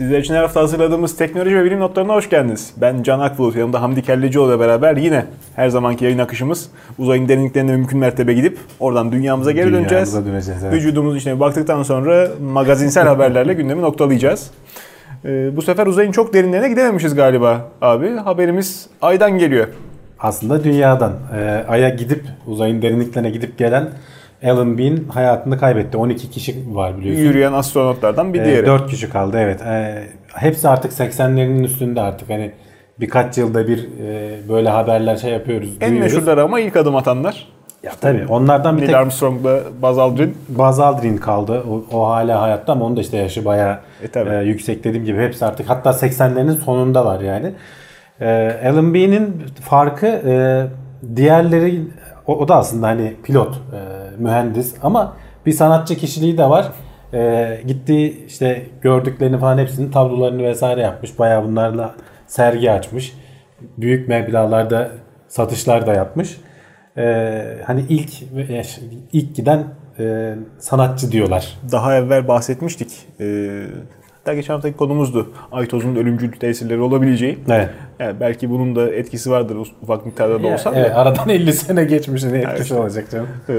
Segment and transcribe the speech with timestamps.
[0.00, 2.72] Sizler için her hafta hazırladığımız teknoloji ve bilim notlarına hoş geldiniz.
[2.76, 5.24] Ben Can Akbulut, yanımda Hamdi Kellecioğlu ile beraber yine
[5.56, 10.26] her zamanki yayın akışımız uzayın derinliklerine mümkün mertebe gidip oradan dünyamıza geri Dünyamıza döneceğiz.
[10.26, 10.74] döneceğiz, evet.
[10.74, 14.50] Vücudumuzun içine baktıktan sonra magazinsel haberlerle gündemi noktalayacağız.
[15.24, 18.16] Ee, bu sefer uzayın çok derinlerine gidememişiz galiba abi.
[18.16, 19.66] Haberimiz aydan geliyor.
[20.18, 23.88] Aslında dünyadan e, Ay'a gidip uzayın derinliklerine gidip gelen
[24.44, 25.96] Alan Bean hayatını kaybetti.
[25.96, 27.22] 12 kişi var biliyorsun.
[27.22, 28.66] Yürüyen astronotlardan bir E, diğeri.
[28.66, 29.62] 4 kişi kaldı evet.
[29.62, 30.04] E,
[30.34, 32.30] hepsi artık 80'lerinin üstünde artık.
[32.30, 32.50] Hani
[33.00, 35.70] birkaç yılda bir e, böyle haberler şey yapıyoruz.
[35.80, 36.14] en duyuyoruz.
[36.14, 37.48] meşhurları ama ilk adım atanlar.
[37.82, 40.36] Ya tabii onlardan bir Neil tek Armstrong'la Buzz Aldrin.
[40.48, 41.62] Buzz Aldrin kaldı.
[41.70, 44.30] O, o hala hayatta ama onun da işte yaşı bayağı E, tabii.
[44.30, 45.18] e, yüksek dediğim gibi.
[45.20, 47.52] Hepsi artık hatta 80'lerin sonunda var yani.
[48.20, 50.66] E, Alan Bean'in farkı e,
[51.16, 51.80] diğerleri
[52.26, 53.80] o, o da aslında hani pilot, e,
[54.20, 55.16] mühendis ama
[55.46, 56.72] bir sanatçı kişiliği de var.
[57.12, 61.18] E, gittiği işte gördüklerini falan hepsinin tablolarını vesaire yapmış.
[61.18, 61.94] Bayağı bunlarla
[62.26, 63.14] sergi açmış.
[63.78, 64.90] Büyük meblağlarda
[65.28, 66.36] satışlar da yapmış.
[66.96, 68.10] E, hani ilk
[69.12, 69.64] ilk giden
[69.98, 71.58] e, sanatçı diyorlar.
[71.72, 73.06] Daha evvel bahsetmiştik.
[73.20, 73.66] Ee,
[74.20, 75.30] hatta geçen haftaki konumuzdu.
[75.52, 77.38] Ay tozunun ölümcül tesirleri olabileceği.
[77.48, 77.70] Evet.
[77.98, 80.72] Yani belki bunun da etkisi vardır ufak miktarda da olsa.
[80.74, 83.28] Evet, aradan 50 sene geçmiş ne etkisi olacak canım.
[83.48, 83.54] Ee,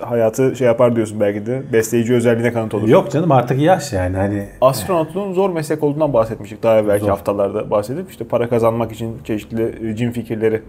[0.00, 1.62] hayatı şey yapar diyorsun belki de.
[1.72, 2.88] Besleyici özelliğine kanıt olur.
[2.88, 7.10] Yok canım artık yaş yani hani Astronotluğun zor meslek olduğundan bahsetmiştik daha evvelki Zor.
[7.10, 10.62] haftalarda bahsedip işte para kazanmak için çeşitli e, cin fikirleri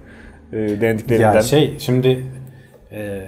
[0.54, 1.34] e, denediklerinden.
[1.34, 2.26] ya şey şimdi
[2.92, 3.22] e,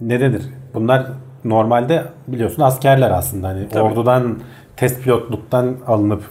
[0.00, 0.42] ne denir?
[0.74, 1.06] Bunlar
[1.44, 3.82] normalde biliyorsun askerler aslında hani Tabii.
[3.82, 4.38] ordudan
[4.82, 6.22] test pilotluktan alınıp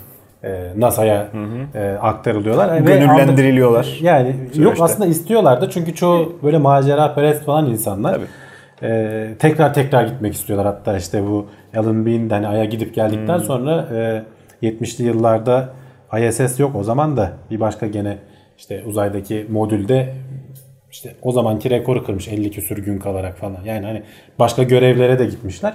[0.44, 1.27] e, NASA'ya
[1.75, 2.73] e, aktarılıyorlar.
[2.73, 3.83] Ve Gönüllendiriliyorlar.
[3.85, 4.83] anlık- Yani yok Süreçte.
[4.83, 8.13] aslında istiyorlar da çünkü çoğu böyle macera perest falan insanlar.
[8.16, 8.25] Tabii.
[8.91, 10.66] E, tekrar tekrar gitmek istiyorlar.
[10.67, 13.44] Hatta işte bu Alan Bean hani Ay'a gidip geldikten Hmm.
[13.45, 13.88] sonra
[14.61, 15.69] e, 70'li yıllarda
[16.19, 18.17] ISS yok o zaman da bir başka gene
[18.57, 20.13] işte uzaydaki modülde
[20.91, 23.57] işte o zamanki rekoru kırmış 50 küsür gün kalarak falan.
[23.66, 24.03] Yani hani
[24.39, 25.73] başka görevlere de gitmişler.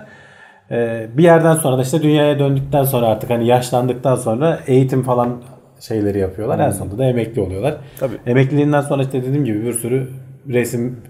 [0.70, 5.42] Ee, bir yerden sonra da işte dünyaya döndükten sonra artık hani yaşlandıktan sonra eğitim falan
[5.80, 6.58] şeyleri yapıyorlar.
[6.58, 7.76] En sonunda da emekli oluyorlar.
[8.00, 8.16] Tabii.
[8.26, 10.08] Emekliliğinden sonra işte dediğim gibi bir sürü
[10.48, 11.00] resim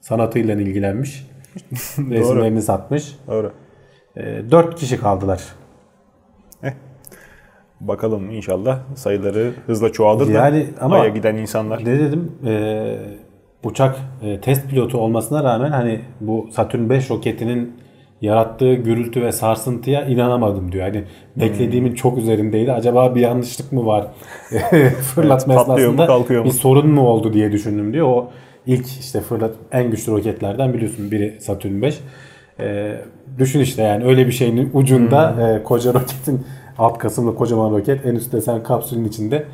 [0.00, 1.26] sanatıyla ilgilenmiş.
[1.98, 3.16] Resimlerini satmış.
[3.28, 3.52] Doğru.
[4.50, 5.40] Dört kişi kaldılar.
[7.80, 11.80] Bakalım inşallah sayıları hızla çoğalır Yani da ama- Ay'a giden insanlar.
[11.80, 12.32] Ne dedim?
[12.46, 12.96] Ee,
[13.64, 17.76] uçak e, test pilotu olmasına rağmen hani bu Saturn 5 roketinin
[18.22, 20.84] yarattığı gürültü ve sarsıntıya inanamadım diyor.
[20.86, 21.04] Hani
[21.36, 22.72] beklediğimin çok üzerindeydi.
[22.72, 24.06] Acaba bir yanlışlık mı var?
[25.14, 26.46] Fırlatma Evet, patlıyor mu, esnasında kalkıyor mu?
[26.46, 28.06] bir sorun mu oldu diye düşündüm diyor.
[28.08, 28.30] O
[28.66, 31.98] ilk işte fırlat en güçlü roketlerden biliyorsun biri Saturn 5.
[32.60, 32.94] Ee,
[33.38, 35.40] düşün işte yani öyle bir şeyin ucunda Hmm.
[35.44, 36.46] e, koca roketin
[36.78, 39.44] alt kısımlı kocaman roket en üstte sen kapsülün içinde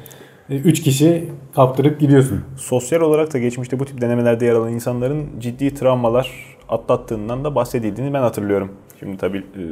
[0.50, 2.40] 3 kişi kaptırıp gidiyorsun.
[2.56, 8.14] Sosyal olarak da geçmişte bu tip denemelerde yer alan insanların ciddi travmalar atlattığından da bahsedildiğini
[8.14, 8.72] ben hatırlıyorum.
[9.00, 9.62] Şimdi tabii e,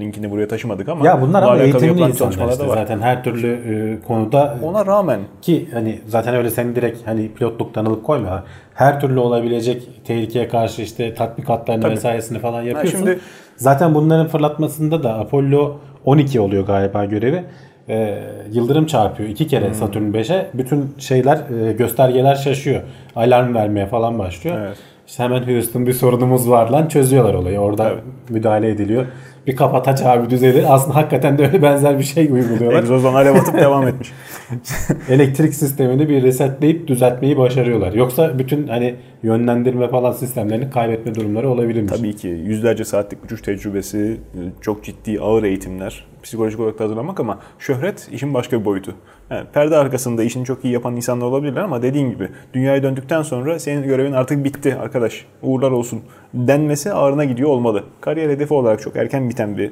[0.00, 2.76] linkini buraya taşımadık ama Ya bunlar ama eğitimli insanlar çalışmalar işte da var.
[2.76, 7.84] zaten her türlü e, konuda Ona rağmen ki hani zaten öyle seni direkt hani pilotluktan
[7.84, 8.42] alıp koymuyor.
[8.74, 11.92] Her türlü olabilecek tehlikeye karşı işte tatbikatlarını Tabii.
[11.92, 12.98] vesairesini falan yapıyorsun.
[12.98, 13.18] şimdi-
[13.56, 17.44] Zaten bunların fırlatmasında da Apollo 12 oluyor galiba görevi.
[17.88, 18.18] Ee,
[18.52, 19.74] yıldırım çarpıyor iki kere Hmm.
[19.74, 20.50] Satürn 5'e.
[20.54, 22.82] Bütün şeyler e, göstergeler şaşıyor.
[23.16, 24.56] Alarm vermeye falan başlıyor.
[24.60, 24.76] Evet.
[25.06, 27.58] İşte hemen Houston bir sorunumuz var lan çözüyorlar olayı.
[27.58, 28.00] Orada Tabii.
[28.28, 29.06] müdahale ediliyor.
[29.46, 30.64] Bir kapataç abi düzelir.
[30.68, 32.78] Aslında hakikaten de öyle benzer bir şey uyguluyorlar.
[32.78, 34.12] egzozdan alev atıp devam etmiş.
[35.08, 37.92] Elektrik sistemini bir resetleyip düzeltmeyi başarıyorlar.
[37.92, 41.92] Yoksa bütün hani yönlendirme falan sistemlerini kaybetme durumları olabilirmiş.
[41.92, 44.20] Tabii ki yüzlerce saatlik uçuş tecrübesi,
[44.60, 48.94] çok ciddi ağır eğitimler, psikolojik olarak da hazırlanmak ama şöhret işin başka bir boyutu.
[49.30, 53.58] Yani perde arkasında işini çok iyi yapan insanlar olabilirler ama dediğin gibi dünyaya döndükten sonra
[53.58, 55.24] senin görevin artık bitti arkadaş.
[55.42, 56.00] Uğurlar olsun
[56.34, 57.84] denmesi ağırına gidiyor olmalı.
[58.00, 59.70] Kariyer hedefi olarak çok erken biten bir e,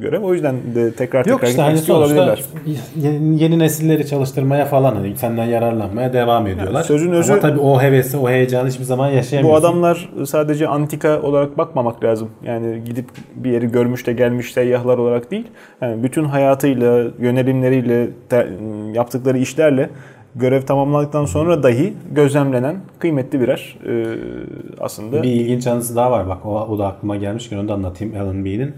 [0.00, 0.22] görev.
[0.22, 2.44] O yüzden de tekrar Yok tekrar işte hani sonuçta olabilirler.
[2.96, 6.74] yeni, yeni nesilleri çalıştırmaya falan hani senden yararlanmaya devam ediyorlar.
[6.74, 9.60] Yani sözün özü- Ama tabii o hevesi, o heyecanı hiçbir zaman Bu yaşayamıyorsun.
[9.66, 12.28] adamlar sadece antika olarak bakmamak lazım.
[12.44, 13.04] Yani gidip
[13.36, 15.46] bir yeri görmüş de gelmiş seyyahlar olarak değil.
[15.82, 18.48] Yani bütün hayatıyla, yönelimleriyle, te-
[18.92, 19.90] yaptıkları işlerle
[20.36, 24.18] görev tamamlandıktan sonra dahi gözlemlenen kıymetli birer e,
[24.80, 28.14] aslında Bir ilginç anısı daha var bak o, o da aklıma gelmişken onu da anlatayım
[28.20, 28.74] Alan Bean'in.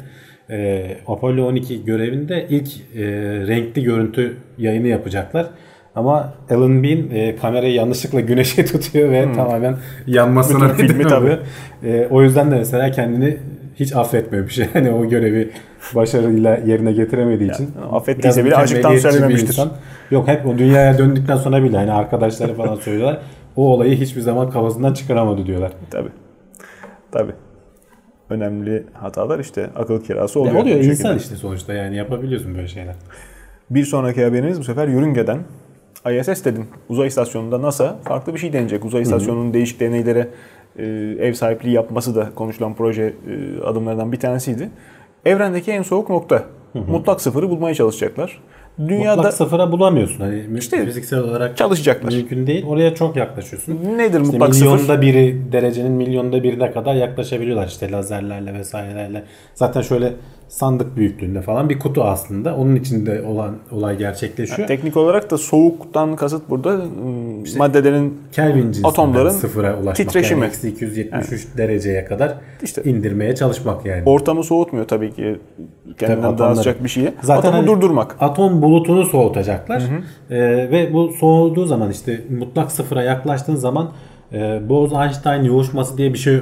[0.50, 3.02] Ee, Apollo 12 görevinde ilk e,
[3.46, 5.46] renkli görüntü yayını yapacaklar.
[5.94, 10.68] Ama Alan Bean e, kamerayı yanlışlıkla güneşe tutuyor ve tamamen yanmasına Hmm.
[10.68, 11.24] Bütün filmi neden tabii.
[11.24, 11.38] oluyor.
[11.84, 13.36] E, o yüzden de mesela kendini
[13.76, 14.58] hiç affetmemiş.
[14.74, 15.50] Yani o görevi
[15.94, 17.70] başarıyla yerine getiremediği için.
[17.92, 19.60] affettiyse bile bir söylememiştir.
[20.10, 23.19] Yok hep o dünyaya döndükten sonra bile hani arkadaşları falan söylüyorlar.
[23.56, 25.72] O olayı hiçbir zaman kafasından çıkaramadı diyorlar.
[25.90, 26.08] Tabi.
[27.12, 27.32] Tabi.
[28.31, 30.62] Önemli hatalar işte akıl kirası Ya oluyor.
[30.62, 31.16] oluyor bu insan şekilde.
[31.16, 32.94] işte sonuçta yani yapabiliyorsun böyle şeyler.
[33.70, 35.38] Bir sonraki haberimiz bu sefer Yörünge'den.
[36.20, 36.66] ISS dedin.
[36.88, 38.84] Uzay istasyonunda NASA farklı bir şey deneyecek.
[38.84, 40.28] Uzay istasyonunun değişik deneylere
[40.78, 40.84] e,
[41.20, 44.69] ev sahipliği yapması da konuşulan proje e, adımlarından bir tanesiydi.
[45.25, 46.43] Evrendeki en soğuk nokta.
[46.75, 48.38] Mutlak sıfırı bulmaya çalışacaklar.
[48.88, 50.21] Dünyada Mutlak sıfıra bulamıyorsun.
[50.21, 52.12] Hani İşte fiziksel olarak çalışacaklar.
[52.12, 52.67] mümkün değil.
[52.67, 53.73] Oraya çok yaklaşıyorsun.
[53.97, 55.00] Nedir İşte mutlak milyonda sıfır?
[55.03, 59.23] biri derecenin milyonda birine kadar yaklaşabiliyorlar işte lazerlerle vesairelerle.
[59.55, 60.12] Zaten şöyle
[60.54, 62.56] sandık büyüklüğünde falan bir kutu aslında.
[62.56, 64.68] Onun içinde olan olay gerçekleşiyor.
[64.68, 69.96] Teknik olarak da soğuktan kasıt burada ım, maddelerin Kelvin Atomların sıfıra ulaşmak.
[69.96, 70.40] titreşimi.
[70.40, 74.02] Yani eksi 273 dereceye kadar İşte- indirmeye çalışmak yani.
[74.06, 75.36] ortamı soğutmuyor tabii ki
[75.98, 76.56] kendinden Tabii daha atomları.
[76.56, 77.14] sıcak bir şeye.
[77.22, 78.16] Zaten Atomu hani durdurmak.
[78.20, 79.82] Atom bulutunu soğutacaklar.
[80.30, 80.36] Ee,
[80.70, 83.90] ve bu soğuduğu zaman işte mutlak sıfıra yaklaştığın zaman
[84.32, 84.36] e,
[84.68, 86.40] Bose-Einstein yoğuşması diye bir şey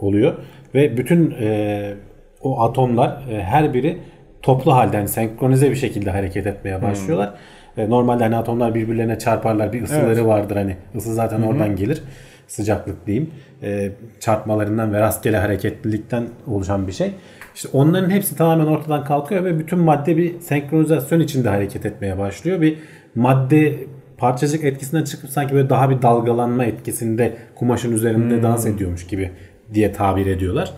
[0.00, 0.32] oluyor.
[0.74, 1.94] Ve bütün e,
[2.42, 3.98] o atomlar e, her biri
[4.42, 7.34] toplu halde yani senkronize bir şekilde hareket etmeye başlıyorlar.
[7.76, 9.72] E, normalde hani atomlar birbirlerine çarparlar.
[9.72, 10.76] Bir ısıları vardır hani.
[10.94, 12.02] Isı zaten oradan gelir.
[12.46, 13.30] Sıcaklık diyeyim.
[13.62, 17.10] E, çarpmalarından ve rastgele hareketlilikten oluşan bir şey.
[17.54, 22.60] İşte onların hepsi tamamen ortadan kalkıyor ve bütün madde bir senkronizasyon içinde hareket etmeye başlıyor.
[22.60, 22.78] Bir
[23.14, 23.74] madde
[24.18, 29.30] parçacık etkisinden çıkıp sanki böyle daha bir dalgalanma etkisinde kumaşın üzerinde dans ediyormuş gibi
[29.74, 30.72] diye tabir ediyorlar.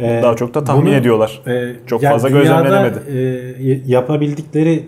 [0.00, 1.42] Ee, Daha çok da tahmin bunu, ediyorlar.
[1.46, 2.98] e, Çok yani fazla gözlemlenemedi.
[3.08, 4.84] e, yapabildikleri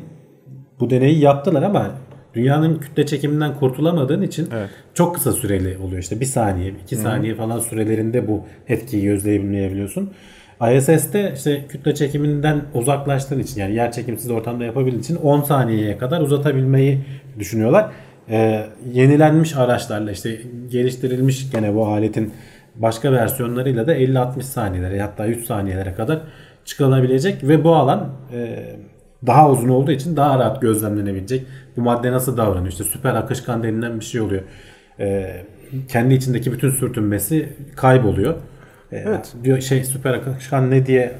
[0.80, 1.90] bu deneyi yaptılar ama
[2.34, 4.70] dünyanın kütle çekiminden kurtulamadığın için Evet.
[4.94, 6.02] çok kısa süreli oluyor.
[6.02, 10.10] İşte bir saniye, iki saniye falan sürelerinde bu etkiyi gözleyebiliyorsun.
[10.76, 16.20] ISS'te işte kütle çekiminden uzaklaştığın için yani yer çekimsiz ortamda yapabildiğin için 10 saniyeye kadar
[16.20, 16.98] uzatabilmeyi
[17.38, 17.86] düşünüyorlar.
[18.30, 20.38] Ee, yenilenmiş araçlarla işte
[20.70, 22.32] geliştirilmiş gene bu aletin
[22.74, 26.18] başka versiyonlarıyla da 50-60 saniyelere hatta 3 saniyelere kadar
[26.64, 28.72] çıkılabilecek ve bu alan e,
[29.26, 31.46] daha uzun olduğu için daha rahat gözlemlenebilecek.
[31.76, 32.72] Bu madde nasıl davranıyor?
[32.72, 34.42] İşte süper akışkan denilen bir şey oluyor.
[35.00, 35.36] E,
[35.88, 38.34] kendi içindeki bütün sürtünmesi kayboluyor.
[38.92, 39.32] E, Evet.
[39.44, 41.12] Diyor şey süper akışkan ne diye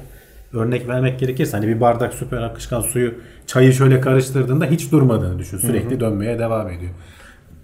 [0.53, 3.13] örnek vermek gerekirse hani bir bardak süper akışkan suyu
[3.47, 5.57] çayı şöyle karıştırdığında hiç durmadığını düşün.
[5.57, 6.91] Sürekli dönmeye devam ediyor.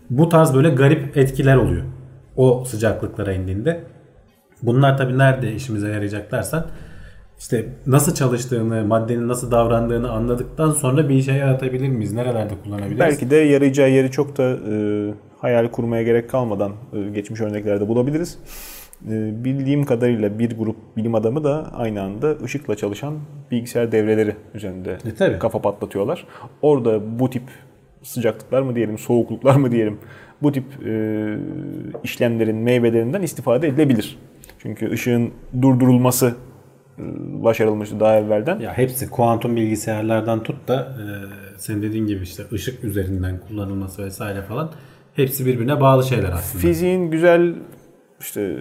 [0.10, 1.84] Bu tarz böyle garip etkiler oluyor.
[2.38, 3.80] O sıcaklıklara indiğinde.
[4.62, 6.64] Bunlar tabii nerede işimize yarayacak dersen
[7.40, 12.14] işte nasıl çalıştığını, maddenin nasıl davrandığını anladıktan sonra bir işe yaratabilir miyiz?
[12.14, 13.00] Nerelerde kullanabiliriz?
[13.00, 14.74] Belki de yarayacağı yeri çok da e,
[15.42, 18.38] hayal kurmaya gerek kalmadan e, geçmiş örneklerde bulabiliriz.
[19.10, 23.14] E, bildiğim kadarıyla bir grup bilim adamı da aynı anda ışıkla çalışan
[23.52, 25.40] bilgisayar devreleri üzerinde E, tabii.
[25.40, 26.28] kafa patlatıyorlar.
[26.62, 27.44] Orada bu tip
[28.04, 29.98] sıcaklıklar mı diyelim, soğukluklar mı diyelim,
[30.42, 31.38] bu tip e,
[32.04, 34.20] işlemlerin meyvelerinden istifade edilebilir.
[34.60, 35.32] Çünkü ışığın
[35.62, 36.36] durdurulması
[37.00, 37.04] e,
[37.44, 38.60] başarılmıştı daha evvelden.
[38.60, 41.06] Ya hepsi kuantum bilgisayarlardan tut da e,
[41.58, 44.72] senin dediğin gibi işte ışık üzerinden kullanılması vesaire falan
[45.16, 46.62] hepsi birbirine bağlı şeyler aslında.
[46.62, 47.56] Fiziğin güzel
[48.20, 48.58] işte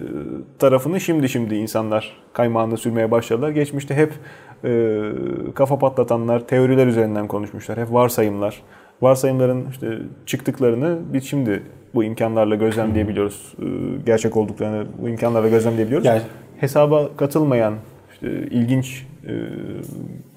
[0.59, 3.49] tarafını şimdi şimdi insanlar kaymağında sürmeye başladılar.
[3.49, 4.13] Geçmişte hep
[4.63, 5.01] e,
[5.55, 7.77] kafa patlatanlar teoriler üzerinden konuşmuşlar.
[7.77, 8.61] Hep varsayımlar.
[9.01, 11.63] Varsayımların işte çıktıklarını biz şimdi
[11.95, 13.53] bu imkanlarla gözlemleyebiliyoruz.
[13.61, 13.65] E,
[14.05, 16.07] gerçek olduklarını bu imkanlarla gözlemleyebiliyoruz.
[16.07, 16.21] Yani-
[16.57, 17.73] Hesaba katılmayan
[18.13, 19.33] işte ilginç e,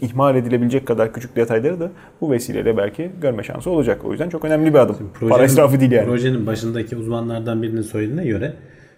[0.01, 1.91] ihmal edilebilecek kadar küçük detayları da
[2.21, 4.05] bu vesileyle belki görme şansı olacak.
[4.05, 4.97] O yüzden çok önemli bir adım.
[5.29, 6.07] Para israfı değil yani.
[6.07, 8.53] Projenin başındaki uzmanlardan birinin söylediğine göre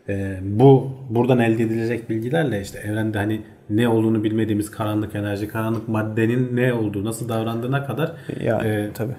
[0.09, 3.41] e, bu buradan elde edilecek bilgilerle işte evrende hani
[3.71, 8.13] ne olduğunu bilmediğimiz karanlık enerji, karanlık maddenin ne olduğu, nasıl davrandığına kadar
[8.45, 9.17] Yani e, tabii.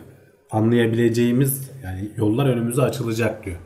[0.53, 3.57] Anlayabileceğimiz yani yollar önümüze açılacak diyor.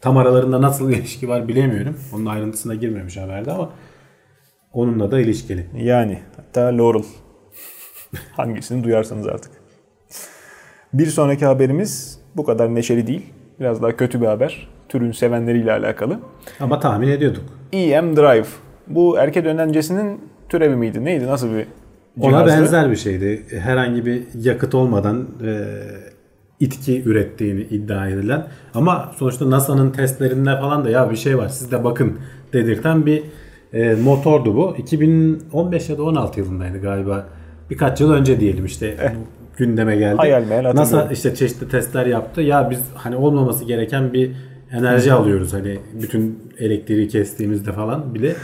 [0.00, 1.96] Tam aralarında nasıl bir ilişki var bilemiyorum.
[2.14, 3.70] Onun ayrıntısına girmemiş haberde ama
[4.72, 5.66] onunla da ilişkili.
[5.76, 7.04] Yani hatta Laurel.
[8.32, 9.52] Hangisini duyarsanız artık.
[10.92, 13.22] Bir sonraki haberimiz bu kadar neşeli değil.
[13.60, 14.68] Biraz daha kötü bir haber.
[14.88, 16.20] Türün sevenleriyle alakalı.
[16.60, 17.44] Ama tahmin ediyorduk.
[17.72, 18.46] EM Drive.
[18.86, 21.04] Bu erkek dönencesinin türevi miydi?
[21.04, 21.26] Neydi?
[21.26, 21.66] Nasıl bir
[22.20, 22.62] Ona cihazdı?
[22.62, 23.42] benzer bir şeydi.
[23.60, 25.64] Herhangi bir yakıt olmadan e,
[26.60, 31.72] itki ürettiğini iddia edilen ama sonuçta NASA'nın testlerinde falan da ya bir şey var siz
[31.72, 32.18] de bakın
[32.52, 33.22] dedirten bir
[33.72, 34.76] e, motordu bu.
[34.78, 37.26] 2015 ya da 16 yılındaydı galiba.
[37.70, 39.12] Birkaç yıl önce diyelim işte
[39.56, 40.16] gündeme geldi.
[40.16, 40.76] Hayal meyal.
[40.76, 42.40] NASA işte çeşitli testler yaptı.
[42.42, 44.30] Ya biz hani olmaması gereken bir
[44.72, 48.34] enerji alıyoruz hani bütün elektriği kestiğimizde falan bile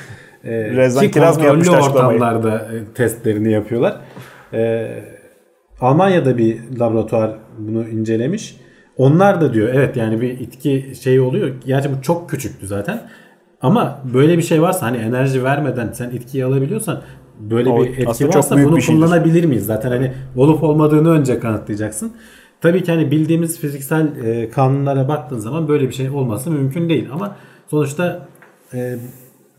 [0.45, 1.83] E, Rezvan ki Kiraz mı açıklamayı?
[1.90, 4.00] ortamlarda e, testlerini yapıyorlar.
[4.52, 4.90] E,
[5.81, 8.56] Almanya'da bir laboratuvar bunu incelemiş.
[8.97, 11.54] Onlar da diyor evet yani bir itki şey oluyor.
[11.66, 13.02] Gerçi bu çok küçüktü zaten.
[13.62, 17.02] Ama böyle bir şey varsa hani enerji vermeden sen itkiyi alabiliyorsan
[17.40, 19.66] böyle O bir etki varsa bunu bir kullanabilir miyiz?
[19.66, 22.12] Zaten hani olup olmadığını önce kanıtlayacaksın.
[22.61, 27.09] Tabii ki hani bildiğimiz fiziksel e, kanunlara baktığın zaman böyle bir şey olması mümkün değil.
[27.12, 27.37] Ama
[27.71, 28.28] sonuçta
[28.75, 28.97] e,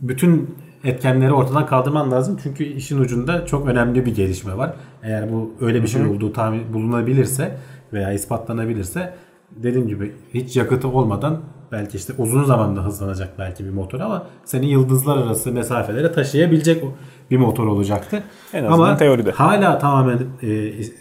[0.01, 2.39] bütün etkenleri ortadan kaldırman lazım.
[2.43, 4.73] Çünkü işin ucunda çok önemli bir gelişme var.
[5.03, 7.57] Eğer bu öyle bir şey olduğu tahmin bulunabilirse
[7.93, 9.13] veya ispatlanabilirse
[9.55, 14.65] dediğim gibi hiç yakıtı olmadan belki işte uzun zamanda hızlanacak belki bir motor ama seni
[14.65, 16.83] yıldızlar arası mesafelere taşıyabilecek
[17.31, 18.23] bir motor olacaktı.
[18.53, 19.31] En azından ama teoride.
[19.31, 20.47] hala tamamen e,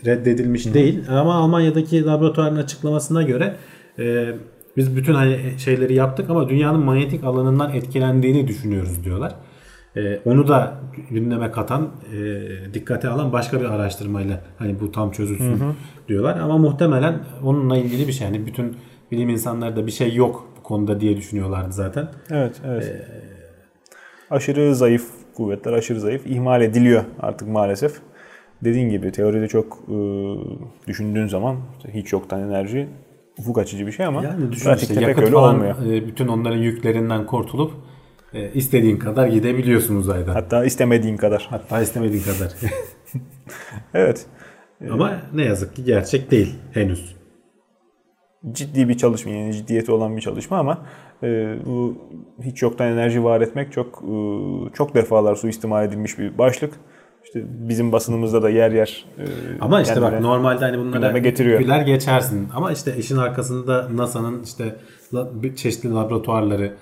[0.05, 3.57] reddedilmiş değil ama Almanya'daki laboratuvarın açıklamasına göre
[3.99, 4.35] e,
[4.77, 9.35] biz bütün hani şeyleri yaptık ama dünyanın manyetik alanından etkilendiğini düşünüyoruz diyorlar.
[9.97, 10.75] E, onu da
[11.11, 15.63] gündeme katan, e, dikkate alan başka bir araştırmayla hani bu tam çözülsün
[16.09, 18.77] diyorlar ama muhtemelen onunla ilgili bir şey yani bütün
[19.11, 22.09] bilim insanları da bir şey yok bu konuda diye düşünüyorlardı zaten.
[22.31, 23.07] Evet, evet.
[24.31, 25.07] aşırı zayıf
[25.37, 26.27] kuvvetler, aşırı zayıf.
[26.27, 27.93] ihmal ediliyor artık maalesef.
[28.65, 29.95] Dediğin gibi teoride çok e,
[30.87, 31.57] düşündüğün zaman
[31.89, 32.89] hiç yoktan enerji
[33.39, 35.77] ufuk açıcı bir şey ama Yani düşün pratikte işte pek öyle falan olmuyor.
[35.87, 37.73] e, bütün onların yüklerinden kurtulup
[38.35, 40.35] e, istediğin kadar gidebiliyorsun uzayda.
[40.35, 41.47] Hatta istemediğin kadar.
[41.51, 42.53] Hatta istemediğin kadar.
[43.95, 44.27] Evet.
[44.91, 47.17] Ama ne yazık ki gerçek değil henüz.
[48.53, 50.87] ciddi bir çalışma yani ciddiyeti olan bir çalışma ama
[51.23, 51.99] e, bu
[52.43, 54.17] hiç yoktan enerji var etmek çok e,
[54.73, 56.75] çok defalar suistimal edilmiş bir başlık.
[57.25, 59.25] İşte bizim basınımızda da yer yer e,
[59.61, 61.61] Ama işte bak normalde hani bunlara getiriyor.
[61.61, 62.49] güler geçersin.
[62.55, 64.77] Ama işte işin arkasında NASA'nın işte
[65.57, 66.73] çeşitli laboratuvarları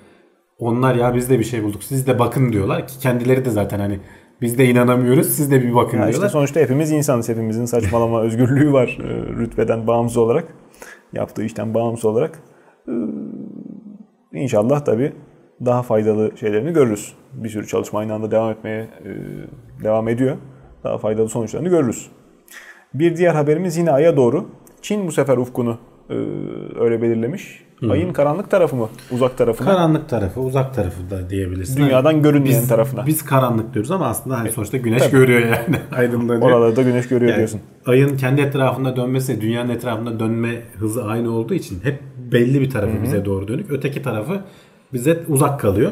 [0.61, 3.79] onlar ya biz de bir şey bulduk siz de bakın diyorlar ki kendileri de zaten
[3.79, 3.99] hani
[4.41, 6.29] biz de inanamıyoruz siz de bir bakın Ya işte diyorlar.
[6.29, 7.29] sonuçta hepimiz insanız.
[7.29, 9.07] Hepimizin saçmalama özgürlüğü var e,
[9.39, 10.47] rütbeden bağımsız olarak.
[11.13, 12.39] Yaptığı işten bağımsız olarak.
[12.87, 12.91] E,
[14.33, 15.13] İnşallah tabii
[15.65, 17.13] daha faydalı şeylerini görürüz.
[17.33, 19.09] Bir sürü çalışma aynı anda devam etmeye e,
[19.83, 20.37] devam ediyor.
[20.83, 22.09] Daha faydalı sonuçlarını görürüz.
[22.93, 24.49] Bir diğer haberimiz yine Ay'a doğru.
[24.81, 25.77] Çin bu sefer ufkunu
[26.79, 27.63] öyle belirlemiş.
[27.89, 28.89] Ayın karanlık tarafı mı?
[29.11, 29.69] Uzak tarafı mı?
[29.69, 31.77] Karanlık tarafı, uzak tarafı da diyebilirsin.
[31.77, 33.05] Dünyadan Hani görünmeyen biz, tarafına.
[33.07, 35.75] Biz karanlık diyoruz ama aslında hani sonuçta güneş görüyor yani.
[35.95, 36.41] Aydınlanıyor.
[36.41, 37.61] Oralarda güneş görüyor Yani diyorsun.
[37.85, 41.99] ayın kendi etrafında dönmesi dünyanın etrafında dönme hızı aynı olduğu için hep
[42.31, 43.71] belli bir tarafı bize doğru dönük.
[43.71, 44.41] Öteki tarafı
[44.93, 45.91] bize uzak kalıyor.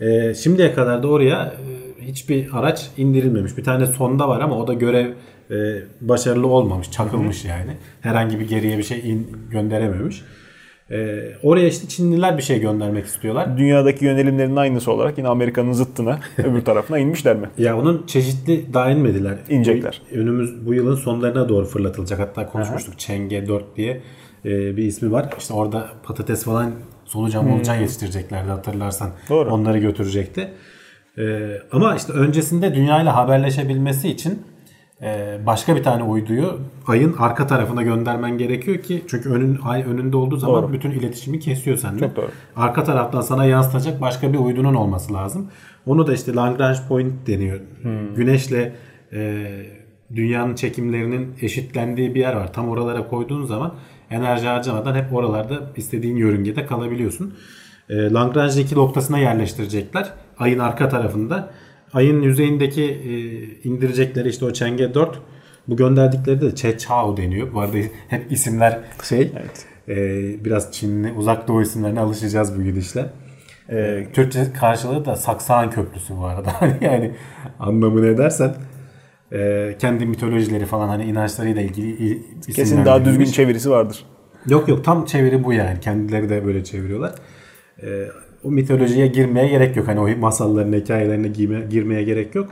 [0.00, 3.56] Ee, şimdiye kadar da oraya e, hiçbir araç indirilmemiş.
[3.58, 5.10] Bir tane sonda var ama o da görev
[5.50, 5.54] e,
[6.00, 6.90] başarılı olmamış.
[6.90, 7.70] Çakılmış yani.
[8.00, 10.22] Herhangi bir geriye bir şey in, gönderememiş.
[10.90, 13.58] Ee, oraya işte Çinliler bir şey göndermek istiyorlar.
[13.58, 17.50] dünyadaki yönelimlerin aynısı olarak yine Amerika'nın zıttına öbür tarafına inmişler mi?
[17.58, 19.34] Ya onun çeşitli daha inmediler.
[19.48, 20.02] İnecekler.
[20.12, 22.18] Bu- Önümüz bu yılın sonlarına doğru fırlatılacak.
[22.18, 24.00] Hatta konuşmuştuk Çenge 4 diye
[24.44, 25.34] e, bir ismi var.
[25.38, 26.70] İşte orada patates falan
[27.04, 29.10] solucan molucan yetiştireceklerdi hatırlarsan.
[29.28, 29.50] Doğru.
[29.50, 30.48] Onları götürecekti.
[31.18, 34.36] E, ama işte öncesinde dünyayla haberleşebilmesi için e,
[35.46, 40.36] başka bir tane uyduyu ayın arka tarafına göndermen gerekiyor ki çünkü önün ay önünde olduğu
[40.36, 40.72] zaman Doğru.
[40.72, 42.00] bütün iletişimi kesiyor sende.
[42.00, 42.28] Çok doğru.
[42.56, 45.50] Arka taraftan sana yansıtacak başka bir uydunun olması lazım.
[45.86, 47.60] Onu da işte Lagrange point deniyor.
[48.16, 48.72] Güneşle
[49.12, 49.46] e,
[50.14, 52.52] dünyanın çekimlerinin eşitlendiği bir yer var.
[52.52, 53.74] Tam oralara koyduğun zaman
[54.10, 57.34] enerji harcamadan hep oralarda istediğin yörüngede kalabiliyorsun.
[57.90, 60.12] E, Lagrange iki noktasına yerleştirecekler.
[60.38, 61.50] Ayın arka tarafında.
[61.92, 63.12] Ayın yüzeyindeki e,
[63.68, 65.18] indirecekleri işte o Chang'e 4
[65.68, 67.52] bu gönderdikleri de Chechao deniyor.
[67.54, 67.76] Bu arada
[68.08, 68.78] hep isimler
[69.08, 69.32] şey.
[69.88, 69.94] e,
[70.44, 73.06] biraz Çinli uzak doğu isimlerine alışacağız bu gidişle.
[73.70, 76.52] E, Türkçe karşılığı da Saksan Köprüsü bu arada.
[76.80, 77.12] yani
[77.58, 78.54] anlamı ne dersen
[79.32, 84.04] e, kendi mitolojileri falan hani inançlarıyla ilgili i- Kesin isimler daha düzgün çevirisi vardır.
[84.48, 85.80] Yok yok tam çeviri bu yani.
[85.80, 87.14] Kendileri de böyle çeviriyorlar.
[87.82, 88.06] Ee,
[88.46, 89.88] o mitolojiye girmeye gerek yok.
[89.88, 92.50] Hani o masalların hikayelerine girme, girmeye gerek yok.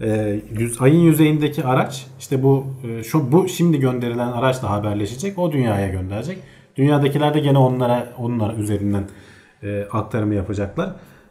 [0.00, 5.38] Ee, yüz, ayın yüzeyindeki araç işte bu e, şu bu şimdi gönderilen araçla haberleşecek.
[5.38, 6.38] O dünyaya gönderecek.
[6.76, 9.04] Dünyadakiler de gene onlara onlar üzerinden
[9.62, 10.90] e, aktarımı yapacaklar.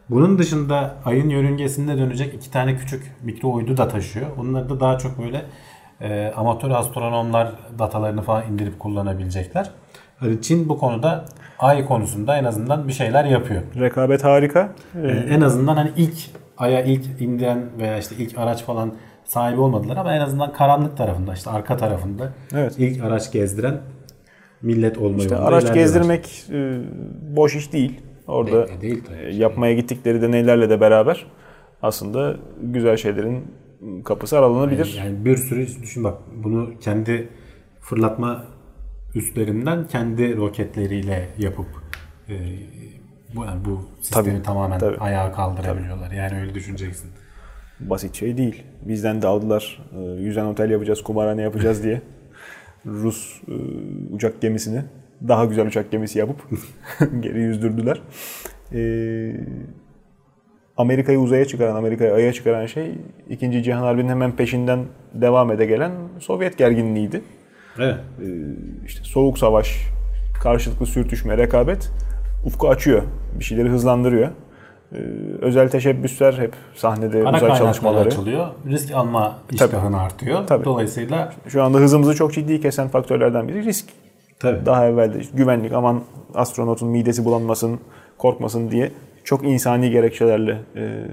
[0.10, 4.28] Bunun dışında ayın yörüngesinde dönecek iki tane küçük mikro uydu da taşıyor.
[4.38, 5.46] Onları da daha çok böyle
[6.02, 9.72] e, amatör astronomlar datalarını falan indirip kullanabilecekler.
[10.20, 11.26] Hani Çin bu konuda
[11.60, 13.62] ay konusunda en azından bir şeyler yapıyor.
[13.80, 14.70] Rekabet harika.
[15.04, 16.16] Ee, en azından hani ilk
[16.58, 18.94] aya ilk indiren veya işte ilk araç falan
[19.26, 22.76] sahibi olmadılar ama en azından karanlık tarafında işte arka tarafında Evet.
[22.78, 23.80] ilk araç gezdiren
[24.62, 26.80] millet olma İşte araç gezdirmek e,
[27.36, 28.02] boş iş değil.
[28.28, 31.26] Orada Değil- değil tabii e, yapmaya gittikleri deneylerle de beraber
[31.82, 33.44] aslında güzel şeylerin
[34.06, 34.96] kapısı aralanabilir.
[35.06, 37.30] Yani bir sürü düşün bak bunu kendi
[37.82, 38.44] fırlatma
[39.18, 41.66] üstlerinden kendi roketleriyle yapıp
[42.30, 42.36] e,
[43.36, 44.98] bu yani bu sistemi Tabii, tamamen tabii.
[44.98, 46.12] ayağa kaldırabiliyorlar.
[46.12, 47.10] Yani öyle düşüneceksin.
[47.80, 48.64] Basit şey değil.
[48.82, 49.80] Bizden de aldılar.
[49.98, 52.02] e, Yüzen otel yapacağız, kumarhane yapacağız diye.
[52.86, 53.54] Rus e,
[54.16, 54.82] uçak gemisini
[55.28, 56.38] daha güzel uçak gemisi yapıp
[57.20, 58.02] geri yüzdürdüler.
[58.74, 58.82] E,
[60.78, 62.92] Amerika'yı uzaya çıkaran, Amerika'yı aya çıkaran şey
[63.30, 67.22] İkinci Cihan Harbi'nin hemen peşinden devam ede gelen Sovyet gerginliğiydi.
[67.80, 67.96] Evet.
[68.86, 69.78] İşte soğuk savaş,
[70.44, 71.92] karşılıklı sürtüşme, rekabet
[72.46, 73.02] ufku açıyor.
[73.40, 74.28] Bir şeyleri hızlandırıyor.
[74.94, 74.98] Ee,
[75.42, 78.08] özel teşebbüsler hep sahnede Ana uzay çalışmaları.
[78.08, 78.48] açılıyor.
[78.68, 80.48] Risk alma iştahın artıyor.
[80.48, 80.66] Tabii.
[80.66, 83.86] Dolayısıyla Şu anda hızımızı çok ciddi kesen faktörlerden biri risk.
[84.40, 84.66] tabii.
[84.66, 86.02] Daha evvel de işte güvenlik aman
[86.36, 87.80] astronotun midesi bulanmasın,
[88.18, 88.92] korkmasın diye
[89.24, 91.04] çok insani gerekçelerle e,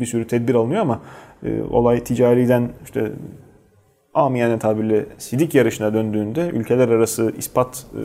[0.00, 1.00] bir sürü tedbir alınıyor ama
[1.44, 3.12] e, olay ticariden işte
[4.14, 8.02] amiyane tabirle sidik yarışına döndüğünde, ülkeler arası ispat e,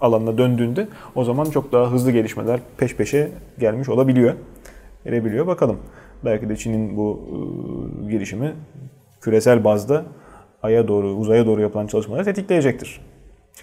[0.00, 4.34] alanına döndüğünde o zaman çok daha hızlı gelişmeler peş peşe gelmiş olabiliyor.
[5.04, 5.46] Gelebiliyor.
[5.46, 5.78] Bakalım.
[6.24, 7.20] Belki de Çin'in bu
[8.06, 8.52] e, girişimi
[9.20, 10.04] küresel bazda
[10.62, 13.00] aya doğru, uzaya doğru yapılan çalışmaları tetikleyecektir.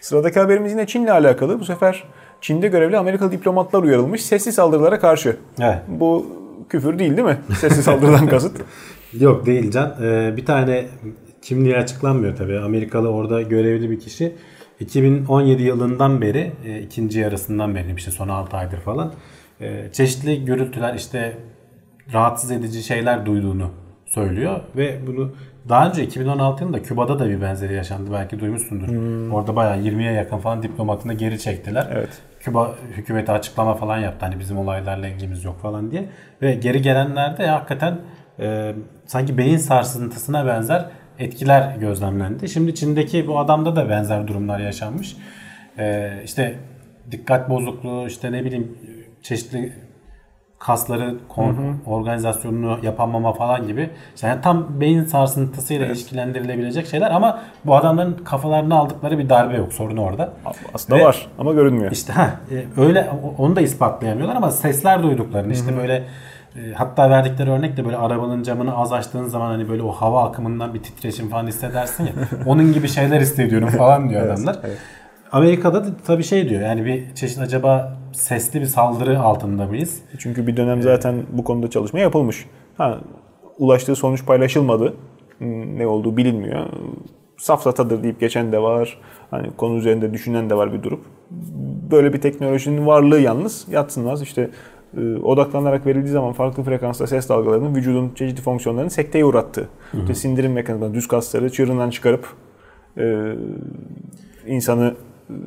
[0.02, 1.60] Sıradaki haberimiz yine Çin'le alakalı.
[1.60, 2.04] Bu sefer
[2.42, 5.38] Çin'de görevli Amerikalı diplomatlar uyarılmış sesli saldırılara karşı.
[5.60, 5.78] Evet.
[5.88, 6.25] Bu
[6.70, 7.38] küfür değil değil mi?
[7.60, 8.62] Sesli saldırıdan kasıt.
[9.19, 9.95] Yok değil Can.
[10.01, 10.86] Ee, bir tane
[11.41, 12.60] kimliği açıklanmıyor tabii.
[12.60, 14.36] Amerikalı orada görevli bir kişi.
[14.79, 19.13] 2017 yılından beri, e, ikinci yarısından beri işte son 6 aydır falan
[19.62, 21.38] e, çeşitli gürültüler işte
[22.13, 23.69] rahatsız edici şeyler duyduğunu
[24.05, 25.31] söylüyor ve bunu
[25.69, 28.10] daha önce 2016 yılında Küba'da da bir benzeri yaşandı.
[28.13, 28.88] Belki duymuşsundur.
[29.31, 31.88] Orada bayağı 20'ye yakın falan diplomatını geri çektiler.
[31.93, 32.10] Evet.
[32.39, 36.10] Küba hükümeti açıklama falan yaptı hani bizim olaylarla ilgimiz yok falan diye.
[36.41, 37.98] Ve geri gelenlerde hakikaten
[38.39, 38.75] e,
[39.06, 40.86] sanki beyin sarsıntısına benzer
[41.20, 42.50] etkiler gözlemlendi.
[42.50, 45.18] Şimdi Çin'deki bu adamda da benzer durumlar yaşanmış.
[45.77, 46.56] E, işte
[47.12, 48.77] dikkat bozukluğu işte ne bileyim
[49.22, 49.74] çeşitli
[50.59, 53.90] kasları kon- organizasyonunu yapamama falan gibi.
[54.22, 59.74] Yani tam beyin sarsıntısıyla ilişkilendirilebilecek şeyler ama bu adamların kafalarına aldıkları bir darbe yok.
[59.74, 60.33] Sorun orada.
[60.74, 61.92] Aslında Ve- var ama görünmüyor.
[61.92, 66.03] İşte ha e, öyle onu da ispatlayamıyorlar ama sesler duyduklarını işte böyle
[66.55, 70.24] e, hatta verdikleri örnek de böyle arabanın camını az açtığın zaman hani böyle o hava
[70.29, 72.11] akımından bir titreşim falan hissedersin ya.
[72.46, 74.59] onun gibi şeyler hissediyorum falan diyor adamlar.
[75.31, 80.01] Amerika'da da tabii şey diyor yani bir çeşit acaba sesli bir saldırı altında mıyız?
[80.18, 82.46] Çünkü bir dönem zaten bu konuda çalışma yapılmış.
[82.77, 82.98] Ha,
[83.57, 84.94] ulaştığı sonuç paylaşılmadı.
[85.37, 86.65] Hmm, Ne olduğu bilinmiyor.
[87.37, 88.98] Safsatadır deyip geçen de var.
[89.31, 91.05] Hani konu üzerinde düşünen de var bir durup.
[91.91, 94.22] Böyle bir teknolojinin varlığı yalnız yatsınmaz.
[94.22, 94.50] İşte
[95.24, 99.70] odaklanarak verildiği zaman farklı frekansta ses dalgalarının vücudun çeşitli fonksiyonlarını sekteye uğrattığı.
[100.01, 102.27] İşte sindirim mekanizması, düz kasları çığırından çıkarıp
[102.98, 103.34] e,
[104.48, 104.94] insanı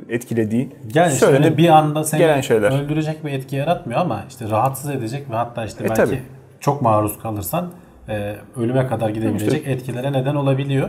[0.08, 2.84] etkilediği Yani işte söylenip öyle bir anda seni gelen şeyler.
[2.84, 6.22] öldürecek bir etki yaratmıyor ama işte rahatsız edecek ve hatta işte E, belki tabii.
[6.60, 7.68] çok maruz kalırsan
[8.08, 10.88] e, ölüme kadar gidebilecek etkilere neden olabiliyor.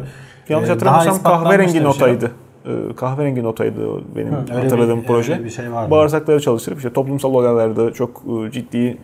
[0.50, 1.88] Yanlış E, hatırlamıyorsam kahverengi şey yok.
[1.96, 2.26] notaydı.
[2.26, 2.49] Ee,
[2.96, 5.44] kahverengi notaydı benim öyle hatırladığım bir- proje.
[5.44, 5.92] bir şey vardı.
[5.92, 8.98] Bağırsakları çalıştırıp işte toplumsal olaylarda çok e, ciddi e,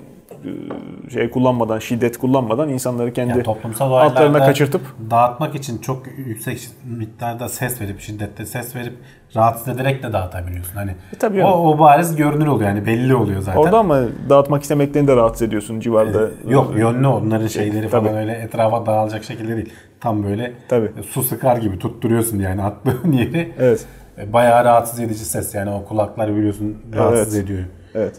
[1.13, 4.81] şey kullanmadan, şiddet kullanmadan insanları kendi Yani toplumsal altlarına kaçırtıp
[5.11, 8.93] dağıtmak için çok yüksek miktarda ses verip şiddette ses verip
[9.35, 10.75] rahatsız ederek de dağıtabiliyorsun.
[10.75, 13.59] Hani tabii o, o bariz görünür oluyor yani belli oluyor zaten.
[13.59, 16.29] orada ama dağıtmak istemeklerini de rahatsız ediyorsun civarda.
[16.49, 18.07] Yok yönlü onların şeyleri Tabii.
[18.07, 19.69] falan öyle etrafa dağılacak şekilde değil.
[19.99, 20.91] Tam böyle Tabii.
[21.09, 23.53] su sıkar gibi tutturuyorsun yani attığın yeri.
[23.59, 23.85] Evet.
[24.17, 27.45] E, Bayağı rahatsız edici ses yani o kulaklar biliyorsun rahatsız Evet.
[27.45, 27.63] ediyor.
[27.95, 28.13] Evet.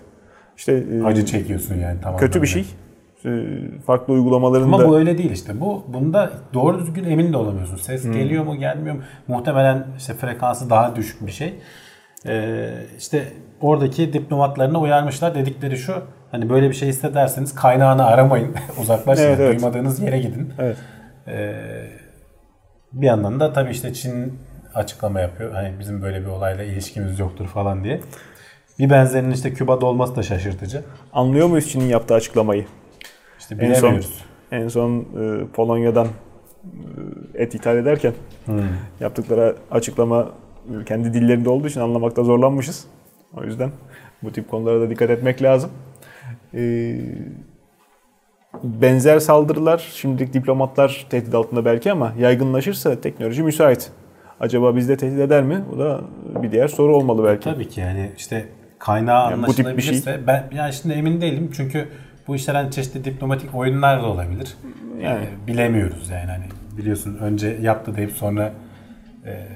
[0.57, 2.21] İşte e, Acı çekiyorsun yani tamam.
[2.21, 2.65] kötü bir şey.
[3.25, 3.31] E,
[3.87, 5.61] Farklı uygulamaların Ama bu öyle değil işte.
[5.61, 7.77] Bu bunda doğru düzgün emin de olamıyorsun.
[7.77, 8.13] Ses Hmm.
[8.13, 9.03] geliyor mu gelmiyor mu?
[9.29, 11.55] Muhtemelen işte frekansı daha düşük bir şey.
[12.27, 15.35] Ee, işte oradaki diplomatlarına uyarmışlar.
[15.35, 15.95] Dedikleri şu.
[16.31, 18.55] Hani böyle bir şey hissederseniz kaynağını aramayın.
[18.81, 19.23] Uzaklaşın.
[19.23, 19.61] Evet, evet.
[19.61, 20.53] Duymadığınız yere gidin.
[20.59, 20.77] evet.
[21.29, 21.55] Ee,
[22.93, 24.39] bir yandan da tabii işte Çin
[24.75, 25.53] açıklama yapıyor.
[25.53, 28.01] Hani bizim böyle bir olayla ilişkimiz yoktur falan diye.
[28.79, 30.85] Bir benzerinin işte Küba'da olması da şaşırtıcı.
[31.13, 32.67] Anlıyor muyuz Çin'in yaptığı açıklamayı?
[33.39, 34.25] İşte En son, bilemiyoruz.
[34.53, 38.13] en son e, Polonya'dan e, et ithal ederken
[38.47, 38.61] Hmm.
[39.01, 40.29] yaptıkları açıklama
[40.87, 42.85] kendi dillerinde olduğu için anlamakta zorlanmışız.
[43.37, 43.71] O yüzden
[44.23, 45.71] bu tip konulara da dikkat etmek lazım.
[46.55, 46.97] E,
[48.65, 53.91] benzer saldırılar şimdilik diplomatlar tehdit altında belki ama yaygınlaşırsa teknoloji müsait.
[54.41, 55.65] Acaba bizde tehdit eder mi?
[55.73, 56.01] Bu da
[56.43, 57.45] bir diğer soru olmalı belki.
[57.45, 58.49] Tabii ki yani işte
[58.87, 61.89] kaynağı Yani bu tip bir anlaşılabilirse ben yani şimdi emin değilim çünkü
[62.29, 64.57] Bu işler hani çeşitli diplomatik oyunlar da olabilir.
[65.03, 65.25] Yani.
[65.25, 66.45] Ee, bilemiyoruz yani hani
[66.79, 68.53] biliyorsun önce yaptı deyip sonra
[69.27, 69.47] e,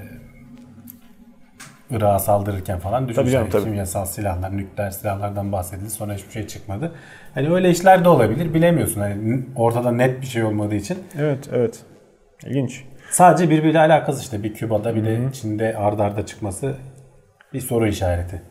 [1.89, 3.63] Irak'a saldırırken falan Tabii canım, düşünsene tabii.
[3.63, 6.91] kimyasal silahlar, nükleer silahlardan bahsedildi sonra hiçbir şey çıkmadı.
[7.33, 10.97] Hani öyle işler de olabilir bilemiyorsun hani ortada net bir şey olmadığı için.
[11.19, 11.79] Evet, evet.
[12.45, 12.83] İlginç.
[13.09, 16.75] Sadece birbiriyle alakası işte bir Küba'da bir de Çin'de ardarda arda çıkması
[17.53, 18.50] bir soru işareti.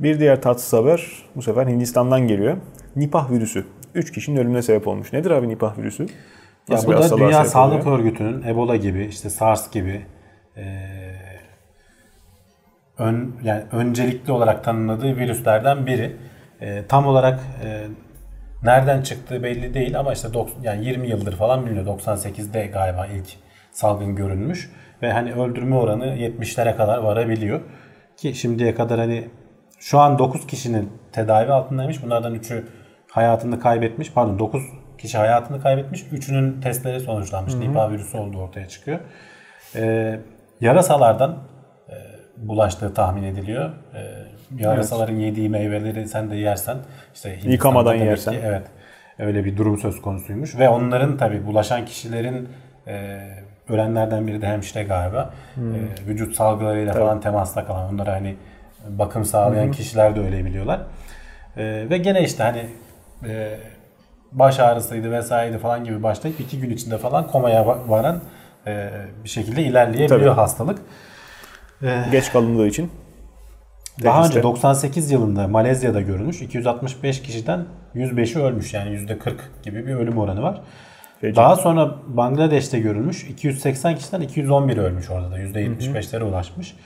[0.00, 1.06] Bir diğer tatsız haber
[1.36, 2.56] bu sefer Hindistan'dan geliyor.
[2.96, 3.66] Nipah virüsü.
[3.94, 5.12] 3 kişinin ölümüne sebep olmuş.
[5.12, 6.06] Nedir abi Nipah virüsü?
[6.68, 7.98] Ya bu da Dünya Sağlık oluyor?
[7.98, 10.02] Örgütü'nün Ebola gibi işte SARS gibi
[10.56, 11.16] eee,
[12.98, 16.16] ön yani öncelikli olarak tanımladığı virüslerden biri.
[16.60, 17.86] Eee, tam olarak eee,
[18.62, 21.86] nereden çıktığı belli değil ama işte dok- yani 20 yıldır falan biliniyor.
[21.86, 23.26] 98'de galiba ilk
[23.72, 24.70] salgın görülmüş
[25.02, 27.60] ve hani öldürme oranı 70'lere kadar varabiliyor.
[28.16, 29.28] Ki şimdiye kadar hani
[29.86, 32.02] şu an 9 kişinin tedavi altındaymış.
[32.02, 32.64] Bunlardan 3'ü
[33.10, 34.12] hayatını kaybetmiş.
[34.12, 34.62] Pardon 9
[34.98, 36.02] kişi hayatını kaybetmiş.
[36.02, 37.54] 3'ünün testleri sonuçlanmış.
[37.54, 38.98] Nipah virüsü olduğu ortaya çıkıyor.
[39.76, 40.20] Ee,
[40.60, 41.36] yarasalardan
[41.88, 41.94] e,
[42.36, 43.70] bulaştığı tahmin ediliyor.
[43.94, 46.76] Ee, yarasaların yediği meyveleri sen de yersen
[47.14, 48.32] işte Yıkamadan yersen.
[48.32, 48.66] ki evet
[49.18, 52.48] öyle bir durum söz konusuymuş ve onların tabi bulaşan kişilerin
[52.86, 53.20] e,
[53.68, 55.30] ölenlerden biri de hemşire galiba.
[55.56, 58.36] E, vücut salgılarıyla falan temasta kalan onlara hani
[58.88, 60.80] bakım sağlayan kişiler de öyle biliyorlar.
[61.56, 62.66] E, ve gene işte hani
[63.32, 63.58] e,
[64.32, 68.20] baş ağrısıydı vesaireydi falan gibi başlayıp iki gün içinde falan komaya va- varan
[68.66, 68.90] e,
[69.24, 70.40] bir şekilde ilerleyebiliyor Tabii.
[70.40, 70.78] hastalık.
[72.10, 72.90] Geç kalındığı için.
[74.04, 76.42] Daha önce 98 yılında Malezya'da görülmüş.
[76.42, 78.74] 265 kişiden 105'i ölmüş.
[78.74, 80.60] Yani %40 gibi bir ölüm oranı var.
[81.20, 81.36] Feci.
[81.36, 83.24] Daha sonra Bangladeş'te görülmüş.
[83.24, 85.38] 280 kişiden 211 ölmüş orada da.
[85.40, 86.76] %75'lere ulaşmış.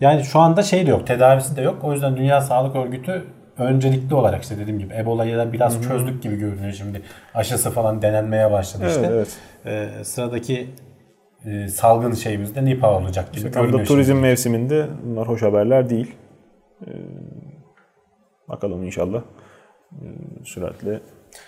[0.00, 1.06] Yani şu anda şey de yok.
[1.06, 1.84] Tedavisi de yok.
[1.84, 3.24] O yüzden Dünya Sağlık Örgütü
[3.58, 7.02] öncelikli olarak işte dediğim gibi Ebola'yı da biraz çözdük gibi görünüyor şimdi.
[7.34, 9.06] Aşısı falan denenmeye başladı Evet, işte.
[9.12, 9.36] evet.
[9.66, 10.70] Ee, sıradaki
[11.44, 14.22] e, salgın şeyimiz de Nipah olacak gibi Tam görünüyor da turizm şimdi.
[14.22, 16.14] mevsiminde bunlar hoş haberler değil.
[16.86, 16.90] Ee,
[18.48, 19.22] bakalım inşallah
[19.92, 20.06] e,
[20.44, 21.00] süratle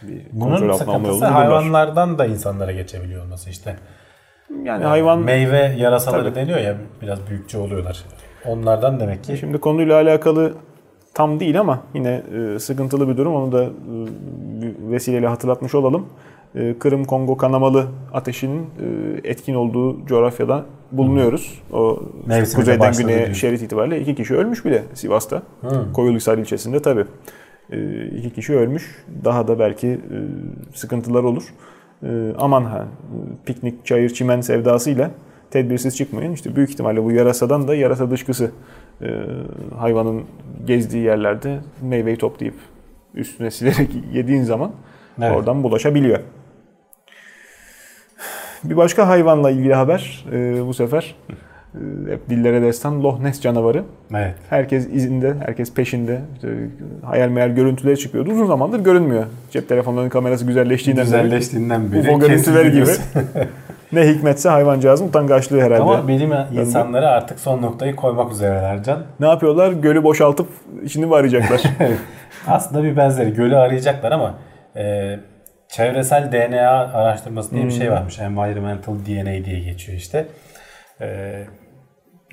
[0.02, 0.68] bir Bunun
[1.04, 1.30] bulurlar.
[1.32, 3.76] hayvanlardan da insanlara geçebiliyor olması işte.
[4.64, 6.34] Yani hayvan Meyve yarasaları Tabii.
[6.34, 8.04] deniyor ya biraz büyükçe oluyorlar.
[8.44, 10.54] Onlardan demek ki Şimdi konuyla alakalı
[11.14, 12.22] tam değil ama yine
[12.54, 13.34] e, sıkıntılı bir durum.
[13.34, 13.68] Onu da e,
[14.90, 16.06] vesileyle hatırlatmış olalım.
[16.54, 18.66] E, Kırım-Kongo kanamalı ateşinin
[19.24, 21.62] etkin olduğu coğrafyada bulunuyoruz.
[21.72, 23.34] O işte Mevsimi de kuzeyden güneye diyorsun.
[23.34, 25.42] şerit itibariyle iki kişi ölmüş bile Sivas'ta.
[25.94, 27.04] Koyulhisar ilçesinde tabii.
[28.18, 29.04] İki kişi ölmüş.
[29.24, 30.00] Daha da belki
[30.74, 31.54] sıkıntılar olur.
[32.38, 32.86] Aman ha
[33.46, 35.10] piknik, çayır, çimen sevdasıyla
[35.50, 36.32] tedbirsiz çıkmayın.
[36.32, 38.50] İşte büyük ihtimalle bu yarasadan da yarasa dışkısı
[39.02, 39.06] e,
[39.78, 40.24] hayvanın
[40.64, 42.54] gezdiği yerlerde meyveyi toplayıp
[43.14, 44.72] üstüne silerek yediğin zaman
[45.18, 45.36] Evet.
[45.36, 46.18] oradan bulaşabiliyor.
[48.64, 51.14] Bir başka hayvanla ilgili haber e, bu sefer
[52.08, 53.82] hep dillere destan Loch Ness canavarı.
[54.14, 54.34] evet.
[54.50, 56.20] Herkes izinde, herkes peşinde.
[56.34, 56.48] İşte
[57.04, 58.30] hayal meyal görüntüleri çıkıyordu.
[58.30, 59.24] Uzun zamandır görünmüyor.
[59.50, 61.22] Cep telefonlarının kamerası güzelleştiğinden beri.
[61.22, 62.90] Güzelleştiğinden beri UFO görüntüleri gibi.
[63.92, 65.82] Ne hikmetse hayvancağızın utangaçlığı herhalde.
[65.82, 69.02] Ama bilim insanları artık son noktayı koymak üzereler Can.
[69.20, 69.72] Ne yapıyorlar?
[69.72, 70.48] Gölü boşaltıp
[70.84, 71.62] içini mi arayacaklar?
[72.46, 74.34] Aslında bir benzeri gölü arayacaklar ama
[74.76, 75.16] e,
[75.68, 77.78] çevresel DNA araştırması diye bir Hmm.
[77.78, 78.18] şey varmış.
[78.18, 80.26] Environmental DNA diye geçiyor işte.
[81.00, 81.44] E,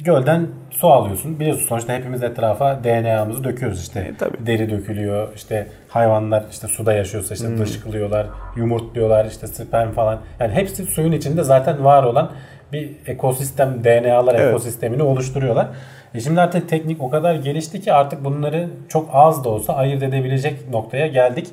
[0.04, 1.40] gölden su alıyorsun.
[1.40, 4.00] Biliyorsun sonuçta hepimiz etrafa DNA'mızı döküyoruz işte.
[4.00, 4.46] E, tabii.
[4.46, 5.34] Deri dökülüyor.
[5.36, 7.58] işte hayvanlar işte suda yaşıyorsa işte Hmm.
[7.60, 10.20] dışkılıyorlar, yumurtluyorlar, işte sperm falan.
[10.40, 12.32] Yani hepsi suyun içinde zaten var olan
[12.74, 14.50] bir ekosistem, DNA'lar Evet.
[14.50, 15.68] ekosistemini oluşturuyorlar.
[16.14, 20.04] E şimdi artık teknik o kadar gelişti ki artık bunları çok az da olsa ayırt
[20.04, 21.48] edebilecek noktaya geldik.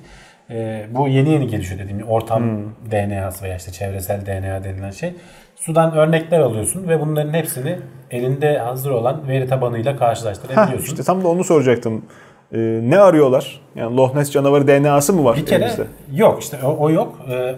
[0.51, 2.42] E, bu yeni yeni gelişiyor dediğim ortam
[2.90, 5.14] DNA'sı veya işte çevresel DNA denilen şey.
[5.64, 7.79] Sudan örnekler alıyorsun ve bunların hepsini
[8.11, 10.87] elinde hazır olan veri tabanıyla Heh, karşılaştırabiliyorsun.
[10.92, 12.05] işte tam da onu soracaktım.
[12.53, 13.61] Ee, ne arıyorlar?
[13.75, 15.83] Yani Loch Ness canavarı DNA'sı mı var Bir kere elimizde?
[16.14, 17.20] yok işte o, o yok.
[17.31, 17.55] Ee,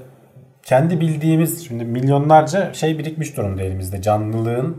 [0.63, 4.03] kendi bildiğimiz şimdi milyonlarca şey birikmiş durumda elimizde.
[4.03, 4.77] Canlılığın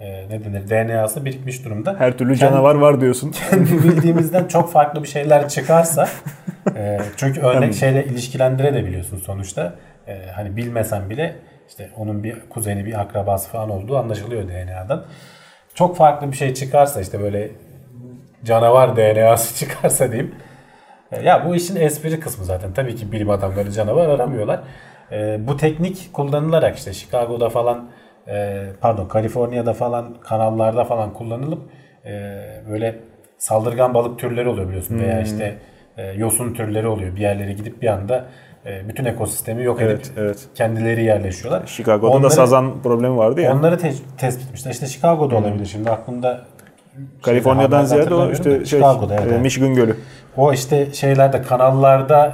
[0.00, 1.94] e, ne denir DNA'sı birikmiş durumda.
[1.98, 3.30] Her türlü Kendi- canavar var diyorsun.
[3.50, 6.08] kendi bildiğimizden çok farklı bir şeyler çıkarsa
[6.76, 9.74] e, çünkü örnek şeyle ilişkilendirebiliyorsun sonuçta.
[10.08, 11.36] E, hani bilmesen bile
[11.68, 15.04] işte onun bir kuzeni bir akrabası falan olduğu anlaşılıyor DNA'dan.
[15.74, 17.50] Çok farklı bir şey çıkarsa işte böyle
[18.44, 20.34] canavar DNA'sı çıkarsa diyeyim.
[21.12, 22.72] E, Ya bu işin espri kısmı zaten.
[22.72, 24.60] Tabii ki bilim adamları canavar aramıyorlar.
[25.12, 27.90] E, bu teknik kullanılarak işte Chicago'da falan
[28.28, 31.62] e, pardon Kaliforniya'da falan kanallarda falan kullanılıp
[32.04, 32.10] e,
[32.70, 32.98] böyle
[33.38, 35.54] saldırgan balık türleri oluyor biliyorsun veya işte
[35.96, 37.16] e, yosun türleri oluyor.
[37.16, 38.24] Bir yerlere gidip bir anda
[38.88, 40.38] bütün ekosistemi yok edip Evet, evet.
[40.54, 41.66] kendileri yerleşiyorlar.
[41.66, 43.54] Chicago'da da Onları- sazan problemi vardı ya.
[43.54, 44.70] Onları te- tespit etmişler.
[44.70, 46.40] İşte Chicago'da olabilir şimdi aklımda.
[47.22, 49.32] Kaliforniya'dan ziyade o işte da şey, Chicago'da evet.
[49.32, 49.96] e, Michigan Gölü.
[50.36, 52.32] O işte şeylerde kanallarda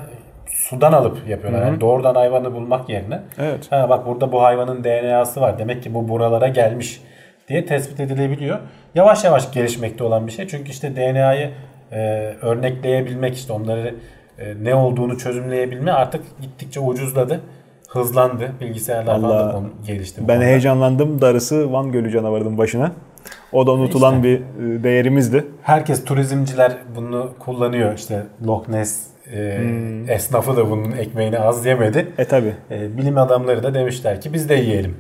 [0.51, 1.67] sudan alıp yapıyorlar.
[1.67, 3.21] Yani doğrudan hayvanı bulmak yerine.
[3.39, 3.67] Evet.
[3.71, 5.59] Ha bak burada bu hayvanın DNA'sı var.
[5.59, 7.01] Demek ki bu buralara gelmiş
[7.49, 8.59] diye tespit edilebiliyor.
[8.95, 10.49] Yavaş yavaş gelişmekte olan bir şey.
[10.49, 11.51] Çünkü işte DNA'yı
[11.93, 11.99] e,
[12.43, 13.95] örnekleyebilmek işte onları
[14.39, 17.41] e, ne olduğunu çözümleyebilme artık gittikçe ucuzladı.
[17.89, 18.53] Hızlandı.
[18.61, 19.49] Bilgisayarlar falan Allah.
[19.49, 20.21] da konu- gelişti.
[20.21, 20.45] Ben konuda.
[20.45, 22.93] heyecanlandım darısı Van Gölü canavarının başına.
[23.53, 24.25] O da unutulan İşte.
[24.25, 24.39] bir
[24.79, 25.45] e, değerimizdi.
[25.63, 27.95] Herkes turizmciler bunu kullanıyor.
[27.95, 30.11] İşte Loch Ness e, Hmm.
[30.11, 32.09] esnafı da bunun ekmeğini az yemedi.
[32.19, 32.55] E tabi.
[32.71, 34.97] E, bilim adamları da demişler ki biz de yiyelim.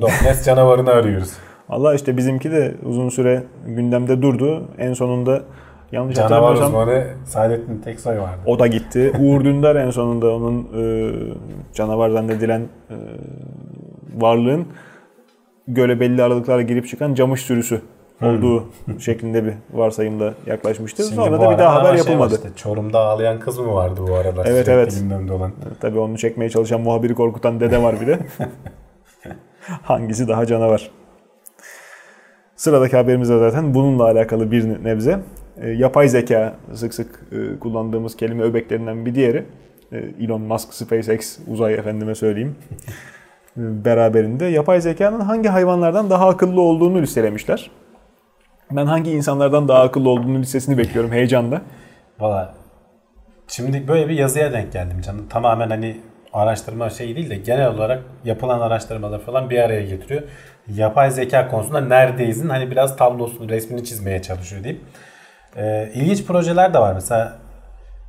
[0.00, 1.30] Loch Ness canavarını arıyoruz.
[1.68, 4.68] Allah işte bizimki de uzun süre gündemde durdu.
[4.78, 5.42] En sonunda
[5.92, 8.40] yanlış Canavar hatırlamıyorsam uzmanı Saadettin Teksoy vardı.
[8.46, 9.12] o da gitti.
[9.20, 11.12] Uğur Dündar en sonunda onun e,
[11.74, 12.96] canavar zannedilen e,
[14.16, 14.66] varlığın
[15.68, 17.80] göle belli aralıklarla girip çıkan camış sürüsü
[18.22, 18.64] olduğu
[18.98, 21.02] şeklinde bir varsayımla yaklaşmıştı.
[21.02, 22.34] Şimdi Sonra da bir daha haber şey yapılmadı.
[22.34, 24.46] işte, Çorum'da ağlayan kız mı vardı bu aralar?
[24.46, 24.96] Evet, evet.
[25.00, 25.52] gündemde olan.
[25.80, 28.18] Tabii onu çekmeye çalışan muhabiri korkutan dede var bir de.
[29.82, 30.90] Hangisi daha canavar?
[32.56, 35.20] Sıradaki haberimiz de zaten bununla alakalı bir nebze.
[35.62, 39.44] E, yapay zeka sık sık e, kullandığımız kelime öbeklerinden bir diğeri.
[39.92, 42.56] E, Elon Musk, SpaceX, uzay efendime söyleyeyim.
[43.56, 47.70] Beraberinde yapay zekanın hangi hayvanlardan daha akıllı olduğunu listelemişler.
[48.70, 51.62] Ben hangi insanlardan daha akıllı olduğunu listesini bekliyorum heyecanla.
[52.20, 52.54] Valla
[53.48, 55.26] şimdi böyle bir yazıya denk geldim canım.
[55.30, 55.96] Tamamen hani
[56.32, 60.22] araştırma şeyi değil de genel olarak yapılan araştırmaları falan bir araya getiriyor.
[60.74, 64.84] Yapay zeka konusunda neredeyizin hani biraz tablosunu, resmini çizmeye çalışıyor diyeyim.
[65.58, 66.92] Ee, ilginç projeler de var.
[66.94, 67.32] Mesela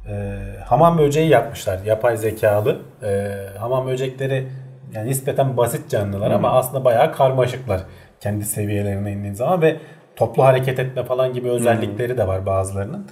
[0.10, 0.36] e,
[0.66, 2.78] hamam böceği yapmışlar yapay zekalı.
[3.04, 4.48] E, hamam böcekleri
[4.94, 7.82] yani nispeten basit canlılar ama aslında bayağı karmaşıklar
[8.20, 9.78] kendi seviyelerine indiğin zaman ve
[10.16, 13.08] toplu hareket etme falan gibi özellikleri de var bazılarının.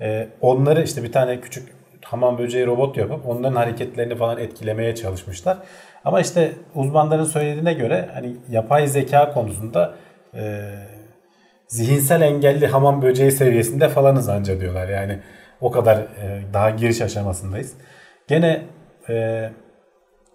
[0.00, 1.68] E, onları işte bir tane küçük
[2.04, 5.56] hamam böceği robot yapıp onların hareketlerini falan etkilemeye çalışmışlar.
[6.04, 9.94] Ama işte uzmanların söylediğine göre hani yapay zeka konusunda
[10.34, 10.70] e,
[11.70, 14.88] zihinsel engelli hamam böceği seviyesinde falanız anca diyorlar.
[14.88, 15.18] Yani
[15.60, 17.72] o kadar e, daha giriş aşamasındayız.
[18.28, 18.62] Gene
[19.08, 19.50] e,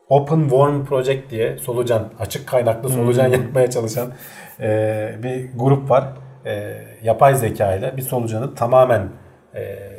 [0.09, 4.11] Open Worm Project diye solucan, açık kaynaklı solucan yapmaya çalışan
[4.59, 6.07] e, bir grup var.
[6.45, 9.09] E, yapay zeka ile bir solucanı tamamen
[9.55, 9.94] e,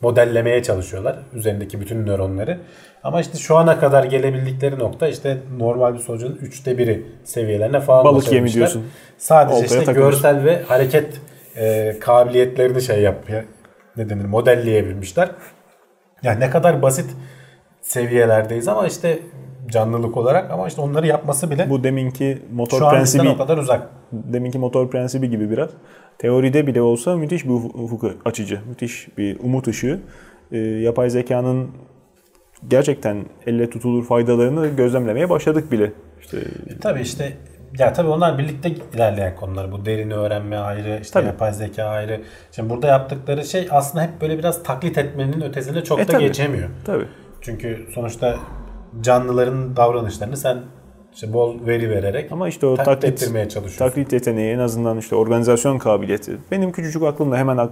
[0.00, 1.18] modellemeye çalışıyorlar.
[1.34, 2.58] Üzerindeki bütün nöronları.
[3.04, 8.04] Ama işte şu ana kadar gelebildikleri nokta işte normal bir solucanın üçte biri seviyelerine falan
[8.04, 8.86] Balık yemi diyorsun.
[9.18, 10.04] Sadece Oltaya işte takılır.
[10.04, 11.20] görsel ve hareket
[11.56, 13.16] e, kabiliyetlerini şey yap
[13.96, 15.30] ne denir modelleyebilmişler.
[16.22, 17.10] Yani ne kadar basit
[17.80, 19.18] seviyelerdeyiz ama işte
[19.66, 23.88] canlılık olarak ama işte onları yapması bile Bu deminki motor prensibi o kadar uzak.
[24.12, 25.70] Deminki motor prensibi gibi biraz.
[26.18, 30.00] Teoride bile olsa müthiş bir ufuk açıcı, müthiş bir umut ışığı.
[30.52, 31.68] Ee, yapay zekanın
[32.68, 35.92] gerçekten elle tutulur faydalarını gözlemlemeye başladık bile.
[36.20, 36.38] İşte
[36.80, 37.32] Tabii işte
[37.78, 39.72] ya tabii onlar birlikte ilerleyen konular.
[39.72, 41.26] Bu derini öğrenme ayrı, işte Tabii.
[41.26, 42.20] yapay zeka ayrı.
[42.52, 46.22] Şimdi burada yaptıkları şey aslında hep böyle biraz taklit etmenin ötesine çok E, da tabii.
[46.24, 46.68] geçemiyor.
[46.84, 47.04] tabii.
[47.40, 48.36] Çünkü sonuçta
[49.00, 50.58] canlıların davranışlarını sen
[51.18, 53.78] işte bol veri vererek Ama işte o taklit taklit, ettirmeye çalışıyorsun.
[53.88, 56.36] taklit yeteneği en azından işte organizasyon kabiliyeti.
[56.50, 57.68] Benim küçücük aklımda hemen e,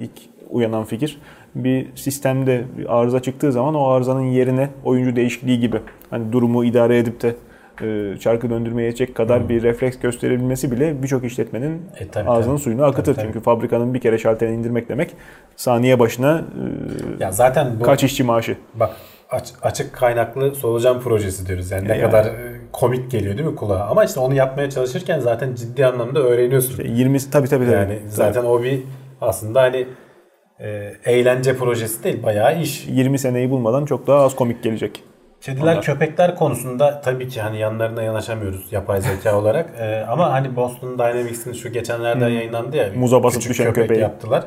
[0.00, 0.10] ilk
[0.50, 1.18] uyanan fikir
[1.54, 5.80] bir sistemde bir arıza çıktığı zaman o arızanın yerine oyuncu değişikliği gibi
[6.10, 7.34] hani durumu idare edip de
[7.82, 12.62] e, çarkı döndürmeye yetecek kadar bir refleks gösterebilmesi bile birçok işletmenin E, tabii, ağzının tabii.
[12.62, 13.04] suyunu akıtır.
[13.04, 13.26] Tabii, tabii.
[13.26, 15.10] Çünkü fabrikanın bir kere şalterini indirmek demek
[15.56, 16.44] saniye başına
[17.20, 18.56] e, Ya zaten bu kaç işçi maaşı.
[18.74, 18.90] bak
[19.62, 21.70] açık kaynaklı solucan projesi diyoruz.
[21.70, 22.02] Yani ne yani.
[22.10, 23.86] kadar e, komik geliyor değil mi kulağa?
[23.90, 26.84] Ama işte onu yapmaya çalışırken zaten ciddi anlamda öğreniyorsun.
[26.84, 27.74] 20 tabii tabii tabii.
[27.74, 28.82] Yani zaten o bir
[29.20, 29.86] aslında hani
[30.60, 32.86] e, eğlence projesi değil bayağı iş.
[32.88, 35.04] 20 seneyi bulmadan çok daha az komik gelecek.
[35.40, 35.82] Kediler Onlar.
[35.82, 39.70] köpekler konusunda tabii ki hani yanlarına yanaşamıyoruz yapay zeka olarak.
[39.80, 42.88] E, ama hani Boston Dynamics'in şu geçenlerde yayınlandı ya.
[42.96, 44.00] Muza basıp düşen köpek köpeği.
[44.00, 44.44] yaptılar.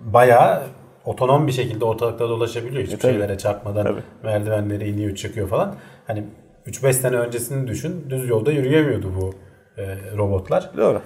[0.00, 0.62] Bayağı
[1.04, 2.82] otonom bir şekilde ortalıkta dolaşabiliyor.
[2.82, 3.12] Hiçbir E, tabii.
[3.12, 4.00] şeylere çarpmadan Tabii.
[4.22, 5.74] merdivenleri iniyor çıkıyor falan.
[6.06, 6.24] Hani
[6.66, 8.06] 3-5 sene öncesini düşün.
[8.10, 9.34] Düz yolda yürüyemiyordu bu
[9.80, 10.70] e, robotlar.
[10.76, 11.00] Doğru.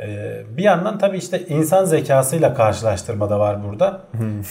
[0.00, 4.00] Ee, bir yandan tabii işte insan zekasıyla karşılaştırma da var burada.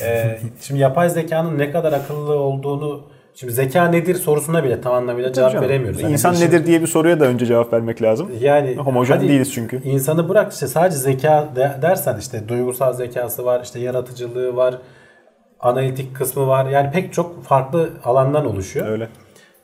[0.02, 3.04] Ee, şimdi yapay zekanın ne kadar akıllı olduğunu
[3.36, 6.04] şimdi zeka nedir sorusuna bile tam anlamıyla cevap Canım, veremiyoruz.
[6.04, 8.32] Hani İnsan nedir diye bir soruya da önce cevap vermek lazım.
[8.40, 9.82] Yani Homojen değiliz çünkü.
[9.84, 14.76] İnsanı bırak işte sadece zeka de- dersen işte duygusal zekası var, işte yaratıcılığı var.
[15.60, 16.66] analitik kısmı var.
[16.66, 18.88] Yani pek çok farklı alandan oluşuyor.
[18.88, 19.08] Öyle.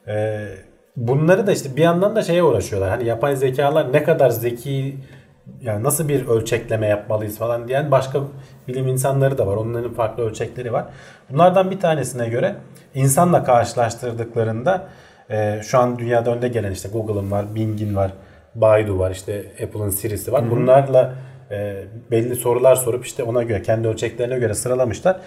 [0.07, 0.47] Ee,
[0.95, 2.89] bunları da işte bir yandan da şeye uğraşıyorlar.
[2.89, 4.97] Hani yapay zekalar ne kadar zeki
[5.62, 8.19] yani nasıl bir ölçekleme yapmalıyız falan diyen başka
[8.67, 9.58] bilim insanları da var.
[9.58, 10.86] Onların farklı ölçekleri var.
[11.30, 12.56] Bunlardan bir tanesine göre
[12.95, 14.88] insanla karşılaştırdıklarında
[15.30, 18.12] e, şu an dünyada önde gelen işte Google'ın var, Bing'in var,
[18.56, 20.51] Baidu var, işte Apple'ın Siri'si var.
[20.51, 21.13] Bunlarla
[21.51, 25.19] e, belli sorular sorup işte ona göre kendi ölçeklerine göre sıralamışlar.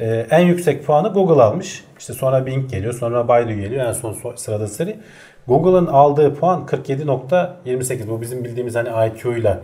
[0.00, 1.84] E, en yüksek puanı Google almış.
[1.98, 3.86] İşte sonra Bing geliyor, sonra Baidu geliyor.
[3.86, 4.96] En son sırada Siri.
[5.48, 8.08] Google'ın aldığı puan 47.28.
[8.08, 9.60] Bu bizim bildiğimiz hani IQ ile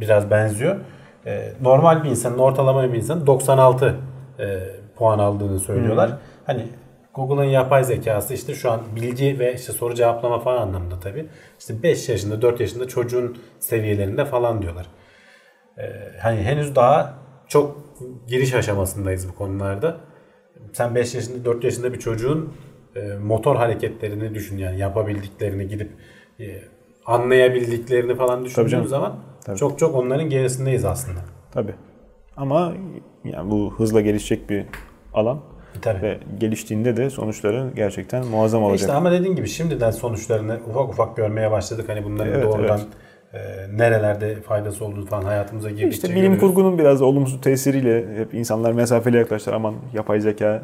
[0.00, 0.76] biraz benziyor.
[1.26, 3.96] E, normal bir insanın, ortalama bir insanın 96
[4.38, 4.58] e,
[4.96, 6.08] puan aldığını söylüyorlar.
[6.08, 6.18] Hı hı.
[6.46, 6.66] Hani
[7.14, 11.26] Google'ın yapay zekası işte şu an bilgi ve işte soru cevaplama falan anlamında tabii.
[11.58, 14.86] İşte 5 yaşında, 4 yaşında çocuğun seviyelerinde falan diyorlar.
[15.78, 15.82] Ee,
[16.20, 17.14] hani henüz daha
[17.48, 17.76] çok
[18.28, 19.96] giriş aşamasındayız bu konularda.
[20.72, 22.54] Sen 5 yaşında, 4 yaşında bir çocuğun
[23.22, 25.90] motor hareketlerini düşün yani yapabildiklerini gidip
[26.40, 26.44] e,
[27.06, 29.58] anlayabildiklerini falan düşündüğün zaman Tabii.
[29.58, 31.20] çok çok onların gerisindeyiz aslında.
[31.52, 31.74] Tabii.
[32.36, 32.74] Ama
[33.24, 34.64] yani bu hızla gelişecek bir
[35.14, 35.40] alan.
[35.82, 36.02] Tabii.
[36.02, 38.80] Ve geliştiğinde de sonuçları gerçekten muazzam olacak.
[38.80, 41.88] İşte ama dediğin gibi şimdiden sonuçlarını ufak ufak görmeye başladık.
[41.88, 42.88] Hani bunların evet, doğrudan evet.
[43.34, 43.38] E,
[43.76, 46.40] nerelerde faydası olduğunu falan hayatımıza girdikçe İşte bilim görüyoruz.
[46.40, 49.56] kurgunun biraz olumsuz tesiriyle hep insanlar mesafeli yaklaştılar.
[49.56, 50.62] Aman yapay zeka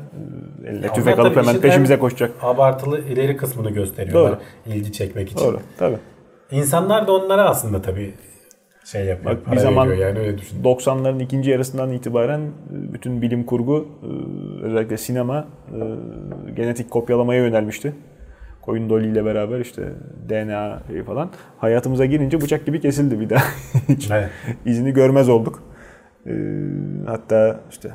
[0.64, 2.30] e, eline tüfek alıp hemen peşimize koşacak.
[2.42, 4.32] Abartılı ileri kısmını gösteriyorlar.
[4.32, 4.74] Doğru.
[4.74, 5.44] ilgi çekmek için.
[5.44, 5.60] Doğru.
[5.78, 5.96] Tabii.
[6.50, 8.14] İnsanlar da onlara aslında tabii
[8.84, 9.36] şey yapıyor.
[9.36, 10.62] Bak, bir zaman yani öyle düşün.
[10.64, 14.06] 90'ların ikinci yarısından itibaren e, bütün bilim kurgu e,
[14.66, 15.46] özellikle sinema
[16.56, 17.92] genetik kopyalamaya yönelmişti.
[18.66, 19.92] Koyun Dolly ile beraber işte
[20.28, 23.44] DNA falan hayatımıza girince bıçak gibi kesildi bir daha.
[23.88, 24.30] Hiç evet.
[24.64, 25.62] izini görmez olduk.
[27.06, 27.90] Hatta işte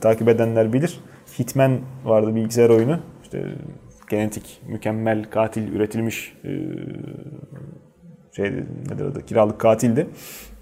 [0.00, 1.00] takip edenler bilir.
[1.38, 2.98] Hitman vardı bilgisayar oyunu.
[3.22, 3.44] İşte
[4.10, 6.36] genetik mükemmel katil üretilmiş
[8.36, 8.52] şey
[8.90, 10.06] nedir adı kiralık katildi.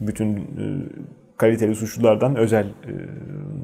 [0.00, 0.64] Bütün e,
[1.36, 2.92] kaliteli suçlulardan özel e,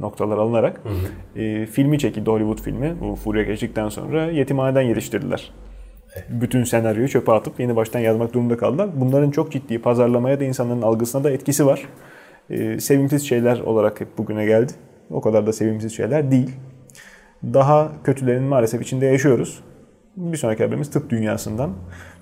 [0.01, 1.41] noktalar alınarak hı hı.
[1.41, 3.01] E, filmi çekildi Hollywood filmi.
[3.01, 5.53] Bu furya geçtikten sonra yetimhaneden yetiştirdiler.
[6.29, 8.91] Bütün senaryoyu çöpe atıp yeni baştan yazmak durumunda kaldılar.
[8.97, 11.83] Bunların çok ciddi pazarlamaya da insanların algısına da etkisi var.
[12.51, 14.73] E, sevimsiz şeyler olarak hep bugüne geldi.
[15.11, 16.51] O kadar da sevimsiz şeyler değil.
[17.45, 19.61] Daha kötülerin maalesef içinde yaşıyoruz.
[20.17, 21.71] Bir sonraki haberimiz tıp dünyasından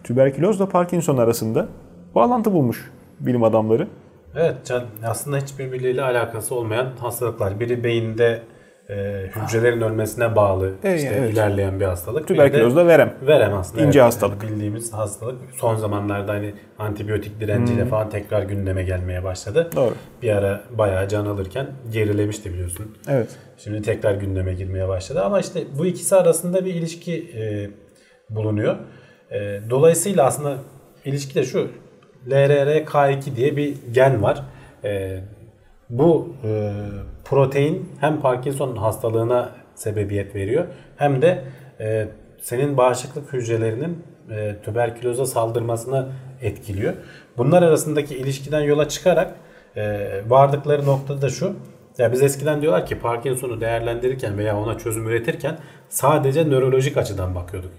[0.04, 1.68] tüberkülozla Parkinson arasında
[2.14, 3.88] bağlantı bulmuş bilim adamları.
[4.36, 7.60] Evet Can aslında hiçbir birbiriyle alakası olmayan hastalıklar.
[7.60, 8.42] Biri beyinde
[8.90, 11.32] e, hücrelerin ölmesine bağlı e, işte evet.
[11.32, 12.28] ilerleyen bir hastalık.
[12.28, 13.14] Tüberküloz da verem.
[13.22, 13.84] Verem aslında.
[13.84, 14.42] İnce evet, hastalık.
[14.42, 15.36] bildiğimiz hastalık.
[15.56, 17.90] Son zamanlarda hani antibiyotik direnciyle hmm.
[17.90, 19.70] falan tekrar gündeme gelmeye başladı.
[19.76, 19.94] Doğru.
[20.22, 22.96] Bir ara bayağı can alırken gerilemişti biliyorsun.
[23.08, 23.28] Evet.
[23.58, 27.70] Şimdi tekrar gündeme girmeye başladı ama işte bu ikisi arasında bir ilişki e,
[28.30, 28.76] bulunuyor.
[29.30, 30.56] E, dolayısıyla aslında
[31.04, 31.70] ilişki de şu.
[32.28, 34.42] LRRK2 diye bir gen var.
[34.84, 35.20] E,
[35.90, 36.72] bu e,
[37.24, 40.64] protein hem Parkinson hastalığına sebebiyet veriyor
[40.96, 41.44] hem de
[41.80, 42.08] e,
[42.40, 46.08] senin bağışıklık hücrelerinin e, tüberküloza saldırmasına
[46.42, 46.94] etkiliyor.
[47.36, 49.34] Bunlar arasındaki ilişkiden yola çıkarak
[49.76, 51.56] e, vardıkları nokta da şu.
[51.98, 57.70] Ya biz eskiden diyorlar ki Parkinson'u değerlendirirken veya ona çözüm üretirken sadece nörolojik açıdan bakıyorduk.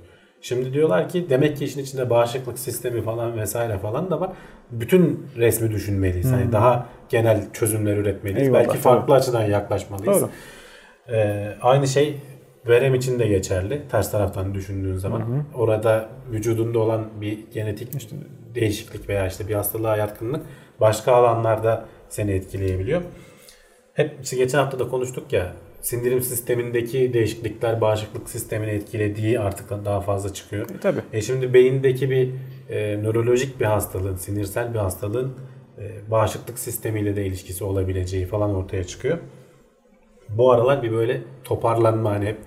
[0.41, 4.31] Şimdi diyorlar ki demek ki işin içinde bağışıklık sistemi falan vesaire falan da var.
[4.71, 6.25] Bütün resmi düşünmeliyiz.
[6.25, 6.41] Hani hmm.
[6.41, 8.47] Hani daha genel çözümler üretmeliyiz.
[8.47, 9.15] Eyvallah, Belki farklı tabii.
[9.15, 10.21] açıdan yaklaşmalıyız.
[10.21, 10.29] Doğru.
[11.11, 12.17] Ee, aynı şey
[12.67, 13.81] verem için de geçerli.
[13.91, 15.19] Ters taraftan düşündüğün zaman.
[15.19, 15.43] Hı hı.
[15.55, 18.15] Orada vücudunda olan bir genetik işte
[18.55, 20.41] değişiklik veya işte bir hastalığa yatkınlık
[20.79, 23.01] başka alanlarda seni etkileyebiliyor.
[23.93, 30.01] Hep işte geçen hafta da konuştuk ya sindirim sistemindeki değişiklikler bağışıklık sistemini etkilediği artık daha
[30.01, 30.69] fazla çıkıyor.
[30.69, 31.01] E, tabii.
[31.13, 32.29] E şimdi beyindeki bir
[32.69, 35.33] e, nörolojik bir hastalığın, sinirsel bir hastalığın
[35.77, 39.17] e, bağışıklık sistemiyle de ilişkisi olabileceği falan ortaya çıkıyor.
[40.29, 42.37] Bu aralar bir böyle toparlanma hani hep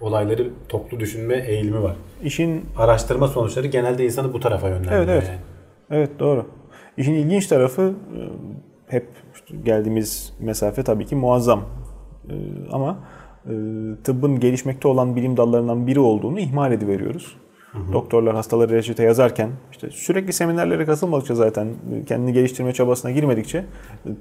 [0.00, 1.96] olayları toplu düşünme eğilimi var.
[2.24, 4.98] İşin araştırma sonuçları genelde insanı bu tarafa yönlendiriyor.
[4.98, 5.28] Evet evet.
[5.28, 5.40] Yani.
[5.90, 6.46] Evet doğru.
[6.96, 8.20] İşin ilginç tarafı e,
[8.92, 9.06] hep
[9.64, 11.64] geldiğimiz mesafe tabii ki muazzam.
[12.30, 12.34] Ee,
[12.72, 12.96] ama
[13.46, 13.52] e,
[14.04, 17.36] tıbbın gelişmekte olan bilim dallarından biri olduğunu ihmal ediveriyoruz.
[17.72, 17.92] Hı hı.
[17.92, 21.68] Doktorlar hastaları reçete yazarken işte sürekli seminerlere katılmadıkça zaten
[22.06, 23.64] kendini geliştirme çabasına girmedikçe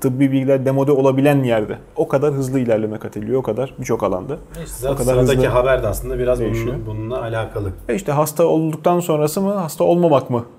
[0.02, 3.40] tıbbi bilgiler demode olabilen yerde o kadar hızlı ilerleme kat ediliyor.
[3.40, 4.38] O kadar birçok alanda.
[4.52, 6.76] İşte zaten o kadar sıradaki hızlı haber de aslında biraz değişiyor.
[6.86, 7.72] bununla, alakalı.
[7.90, 10.59] E işte hasta olduktan sonrası mı hasta olmamak mı e,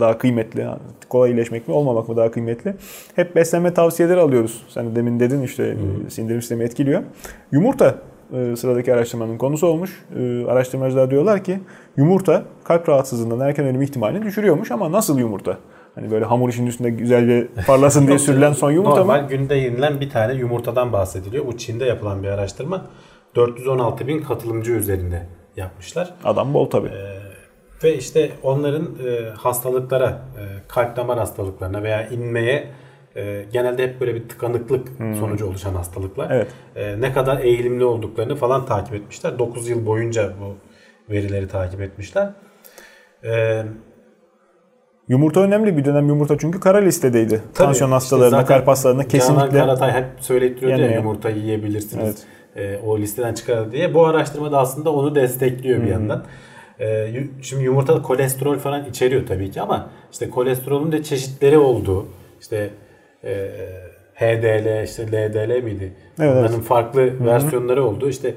[0.00, 0.66] daha kıymetli?
[1.08, 2.74] Kolay iyileşmek mi olmamak mı daha kıymetli?
[3.16, 4.62] Hep beslenme tavsiyeleri alıyoruz.
[4.68, 6.10] Sen de demin dedin işte hmm.
[6.10, 7.02] sindirim sistemi etkiliyor.
[7.52, 7.94] Yumurta
[8.32, 10.04] e, sıradaki araştırmanın konusu olmuş.
[10.18, 11.60] E, araştırmacılar diyorlar ki
[11.96, 15.58] yumurta kalp rahatsızlığından erken ölüm ihtimalini düşürüyormuş ama nasıl yumurta?
[15.94, 19.28] Hani böyle hamur işin üstünde güzel bir parlasın diye sürülen son yumurta Normal mı?
[19.28, 21.46] günde yenilen bir tane yumurtadan bahsediliyor.
[21.46, 22.86] Bu Çin'de yapılan bir araştırma.
[23.36, 25.26] 416 bin katılımcı üzerinde
[25.56, 26.14] yapmışlar.
[26.24, 26.88] Adam bol tabii.
[26.88, 27.19] Ee,
[27.84, 32.68] ve işte onların e, hastalıklara, e, kalp damar hastalıklarına veya inmeye
[33.16, 35.14] e, genelde hep böyle bir tıkanıklık hmm.
[35.14, 36.30] sonucu oluşan hastalıklar.
[36.30, 36.48] Evet.
[36.76, 39.38] E, ne kadar eğilimli olduklarını falan takip etmişler.
[39.38, 40.56] 9 yıl boyunca bu
[41.12, 42.30] verileri takip etmişler.
[43.24, 43.62] E,
[45.08, 47.36] Yumurta önemli bir dönem yumurta çünkü kara listedeydi.
[47.54, 49.50] Tabii, Tansiyon hastalarına, işte kalp hastalarına kesinlikle.
[49.50, 52.26] Canan Karatay hep söyleyip duruyordu ya yumurta yiyebilirsiniz.
[52.56, 52.78] Evet.
[52.80, 53.94] E, o listeden çıkar diye.
[53.94, 55.92] Bu araştırma da aslında onu destekliyor bir hmm.
[55.92, 56.24] yandan.
[56.80, 57.12] E,
[57.42, 62.06] şimdi yumurta kolesterol falan içeriyor tabii ki ama işte kolesterolün de çeşitleri olduğu
[62.40, 62.70] işte
[63.24, 63.50] e,
[64.14, 65.92] HDL işte LDL miydi?
[66.20, 66.62] Evet, evet.
[66.64, 67.26] farklı Hı-hı.
[67.26, 68.08] versiyonları oldu.
[68.08, 68.34] İşte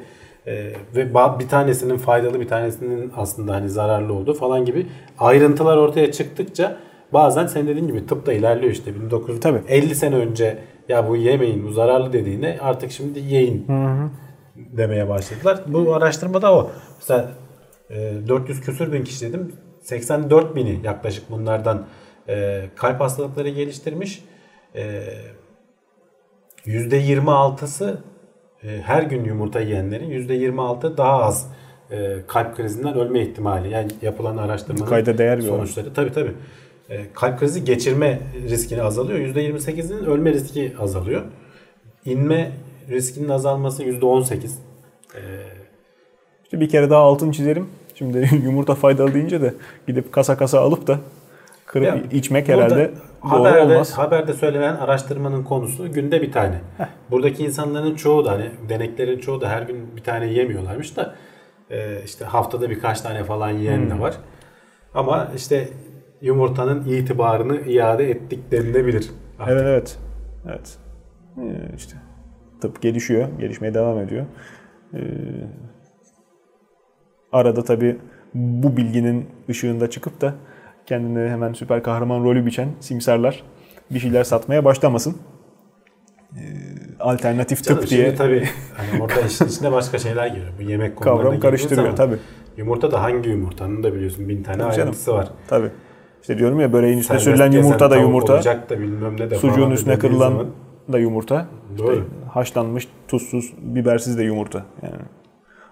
[0.47, 4.87] e, ve bir tanesinin faydalı bir tanesinin aslında hani zararlı olduğu falan gibi
[5.19, 6.77] ayrıntılar ortaya çıktıkça
[7.13, 10.57] bazen sen dediğin gibi tıp da ilerliyor işte 1950 sene önce
[10.89, 14.09] ya bu yemeyin bu zararlı dediğine artık şimdi yiyin Hı-hı.
[14.55, 15.59] demeye başladılar.
[15.67, 16.71] Bu araştırmada o.
[16.99, 17.31] Mesela
[18.27, 19.53] 400 küsür bin kişi dedim.
[19.81, 21.85] 84 bini yaklaşık bunlardan
[22.29, 24.23] e, kalp hastalıkları geliştirmiş.
[24.75, 25.03] E,
[26.65, 28.01] %26'sı
[28.63, 31.51] e, her gün yumurta yiyenlerin %26 daha az
[31.91, 33.69] e, kalp krizinden ölme ihtimali.
[33.69, 35.93] Yani yapılan araştırmanın Kayda değer bir sonuçları.
[35.93, 36.33] Tabii tabii.
[36.89, 38.19] E, kalp krizi geçirme
[38.49, 39.19] riskini azalıyor.
[39.19, 41.21] %28'in ölme riski azalıyor.
[42.05, 42.51] İnme
[42.89, 44.35] riskinin azalması %18.
[45.15, 45.21] E,
[46.43, 47.69] işte bir kere daha altın çizerim.
[47.95, 49.53] Şimdi yumurta faydalı deyince de
[49.87, 50.99] gidip kasa kasa alıp da
[51.65, 53.97] kırıp ya, içmek herhalde haberde, doğru olmaz.
[53.97, 56.61] Haberde söylenen araştırmanın konusu günde bir tane.
[56.77, 56.85] Heh.
[57.11, 61.15] Buradaki insanların çoğu da hani deneklerin çoğu da her gün bir tane yemiyorlarmış da
[61.69, 63.89] e, işte haftada birkaç tane falan yiyen hmm.
[63.89, 64.13] de var.
[64.93, 65.69] Ama işte
[66.21, 69.11] yumurtanın itibarını iade ettik denilebilir.
[69.39, 69.53] Artık.
[69.53, 69.97] Evet evet.
[70.47, 70.77] Evet.
[71.37, 71.95] Ee, işte
[72.61, 73.27] tıp gelişiyor.
[73.39, 74.25] Gelişmeye devam ediyor.
[74.93, 74.99] Ee,
[77.33, 77.97] arada tabi
[78.33, 80.33] bu bilginin ışığında çıkıp da
[80.85, 83.43] kendine hemen süper kahraman rolü biçen simsarlar
[83.91, 85.15] bir şeyler satmaya başlamasın.
[86.35, 86.39] Ee,
[86.99, 88.15] alternatif Canım, tıp diye.
[88.15, 88.43] tabii
[88.77, 90.51] hani orada işin içine başka şeyler giriyor.
[90.59, 92.17] Bu yemek Kavram karıştırıyor tabii.
[92.57, 95.19] Yumurta da hangi yumurtanın da biliyorsun bin tane tabii ayrıntısı canım.
[95.19, 95.29] var.
[95.47, 95.69] Tabii.
[96.21, 98.33] İşte diyorum ya böreğin üstüne sürülen yumurta da yumurta.
[98.33, 100.47] Olacak da bilmem ne de Sucuğun üstüne kırılan zaman.
[100.91, 101.47] da yumurta.
[101.77, 101.91] Doğru.
[101.93, 104.65] İşte haşlanmış, tuzsuz, bibersiz de yumurta.
[104.81, 104.95] Yani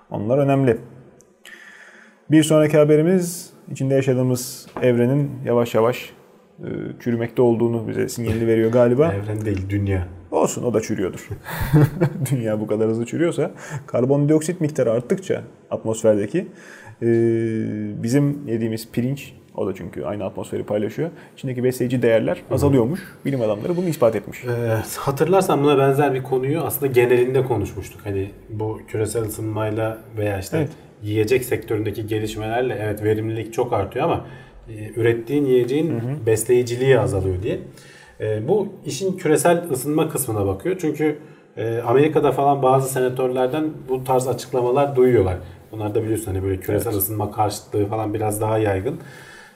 [0.09, 0.77] onlar önemli.
[2.31, 6.09] Bir sonraki haberimiz içinde yaşadığımız evrenin yavaş yavaş
[6.59, 6.67] e,
[6.99, 9.13] çürümekte olduğunu bize sinyalini veriyor galiba.
[9.23, 10.07] Evren değil, dünya.
[10.31, 11.29] Olsun o da çürüyordur.
[12.31, 13.51] dünya bu kadar hızlı çürüyorsa
[13.87, 16.47] karbondioksit miktarı arttıkça atmosferdeki
[17.01, 17.07] e,
[18.03, 21.09] bizim yediğimiz pirinç o da çünkü aynı atmosferi paylaşıyor.
[21.37, 22.99] İçindeki besleyici değerler azalıyormuş.
[23.25, 24.43] Bilim adamları bunu ispat etmiş.
[24.45, 24.49] Ee,
[24.97, 28.01] hatırlarsan buna benzer bir konuyu aslında genelinde konuşmuştuk.
[28.03, 30.69] Hani bu küresel ısınmayla veya işte evet
[31.03, 34.25] yiyecek sektöründeki gelişmelerle evet verimlilik çok artıyor ama
[34.69, 36.25] e, ürettiğin yiyeceğin hı hı.
[36.25, 37.59] besleyiciliği azalıyor diye.
[38.19, 40.77] E, bu işin küresel ısınma kısmına bakıyor.
[40.81, 41.17] Çünkü
[41.57, 45.37] e, Amerika'da falan bazı senatörlerden bu tarz açıklamalar duyuyorlar.
[45.71, 47.01] Onlar da biliyorsun hani böyle küresel evet.
[47.01, 48.99] ısınma karşıtlığı falan biraz daha yaygın.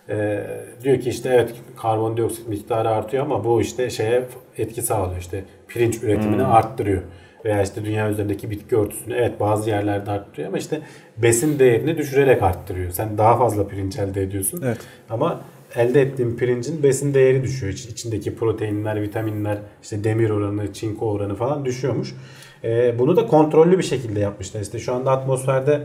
[0.09, 0.47] E,
[0.83, 4.23] diyor ki işte evet karbondioksit miktarı artıyor ama bu işte şeye
[4.57, 6.51] etki sağlıyor işte pirinç üretimini hmm.
[6.51, 7.01] arttırıyor
[7.45, 10.81] veya işte dünya üzerindeki bitki örtüsünü evet bazı yerlerde arttırıyor ama işte
[11.17, 12.91] besin değerini düşürerek arttırıyor.
[12.91, 14.61] Sen daha fazla pirinç elde ediyorsun.
[14.65, 14.77] Evet.
[15.09, 15.41] Ama
[15.75, 17.73] elde ettiğin pirincin besin değeri düşüyor.
[17.73, 22.15] İçindeki proteinler, vitaminler, işte demir oranı, çinko oranı falan düşüyormuş.
[22.63, 24.61] Ee, bunu da kontrollü bir şekilde yapmışlar.
[24.61, 25.83] İşte şu anda atmosferde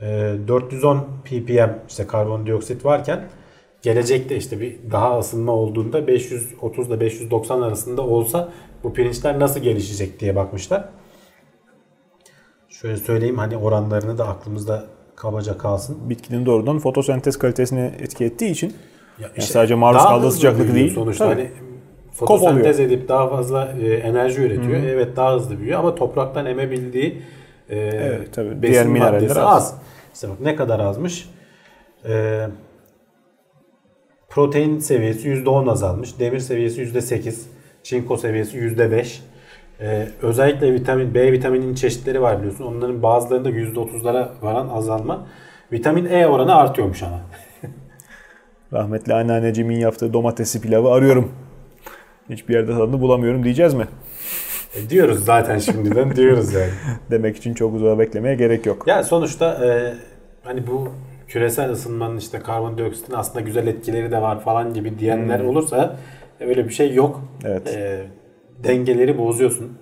[0.00, 3.28] e, 410 ppm işte karbondioksit varken
[3.82, 8.52] gelecekte işte bir daha ısınma olduğunda 530 ile 590 arasında olsa
[8.84, 10.88] bu pirinçler nasıl gelişecek diye bakmışlar.
[12.68, 14.84] Şöyle söyleyeyim hani oranlarını da aklımızda
[15.16, 16.10] kabaca kalsın.
[16.10, 18.68] Bitkinin doğrudan fotosentez kalitesine etki ettiği için
[19.18, 20.94] ya işte yani sadece maruz kaldığı sıcaklık değil.
[20.94, 21.42] Sonuçta Tabii.
[21.42, 21.50] hani
[22.12, 24.78] fotosentez edip daha fazla e, enerji üretiyor.
[24.78, 24.86] Hı-hı.
[24.86, 27.22] Evet daha hızlı büyüyor ama topraktan emebildiği
[27.68, 28.62] e, evet, tabii.
[28.62, 29.62] besin Diğer maddesi az.
[29.62, 29.74] az.
[30.14, 31.28] İşte bak ne kadar azmış.
[32.08, 32.46] E,
[34.28, 36.18] protein seviyesi %10 azalmış.
[36.18, 37.57] Demir seviyesi %8.
[37.88, 39.20] Çinko seviyesi %5.
[39.80, 42.64] Ee, özellikle vitamin B vitaminin çeşitleri var biliyorsun.
[42.64, 45.26] Onların bazılarında %30'lara varan azalma.
[45.72, 47.20] Vitamin E oranı artıyormuş ama.
[48.72, 51.32] Rahmetli anneannecimin yaptığı domatesli pilavı arıyorum.
[52.30, 53.86] Hiçbir yerde tadını bulamıyorum diyeceğiz mi?
[54.74, 56.70] E, diyoruz zaten şimdiden diyoruz yani.
[57.10, 58.86] Demek için çok uzağa beklemeye gerek yok.
[58.86, 59.94] Ya sonuçta e,
[60.44, 60.88] hani bu
[61.28, 65.48] küresel ısınmanın işte karbondioksitin aslında güzel etkileri de var falan gibi diyenler Hmm.
[65.48, 65.96] olursa
[66.40, 67.20] öyle bir şey yok.
[67.44, 67.68] Evet.
[67.76, 68.06] E,
[68.64, 69.78] dengeleri bozuyorsun.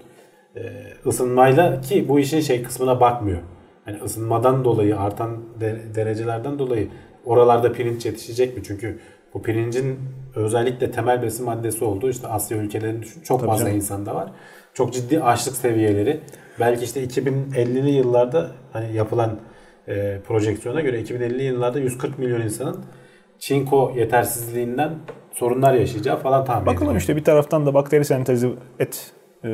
[0.57, 0.61] E,
[1.07, 3.39] ısınmayla ki bu işin şey kısmına bakmıyor.
[3.85, 6.89] Hani ısınmadan dolayı artan de- derecelerden dolayı
[7.25, 8.63] oralarda pirinç yetişecek mi?
[8.67, 8.99] Çünkü
[9.35, 9.99] bu pirincin
[10.35, 13.77] özellikle temel besin maddesi olduğu işte Asya ülkelerinin düşün çok Tabii fazla canım.
[13.77, 14.33] insanda var.
[14.75, 16.21] Çok ciddi açlık seviyeleri.
[16.61, 19.39] Belki işte 2050'li yıllarda hani yapılan
[19.89, 22.77] e, projeksiyona göre 2050'li yıllarda 140 milyon insanın
[23.39, 24.91] çinko yetersizliğinden
[25.33, 27.01] sorunlar yaşayacağı falan tahmin Bakalım ediliyor.
[27.01, 29.13] işte bir taraftan da bakteri sentezi et
[29.45, 29.49] e,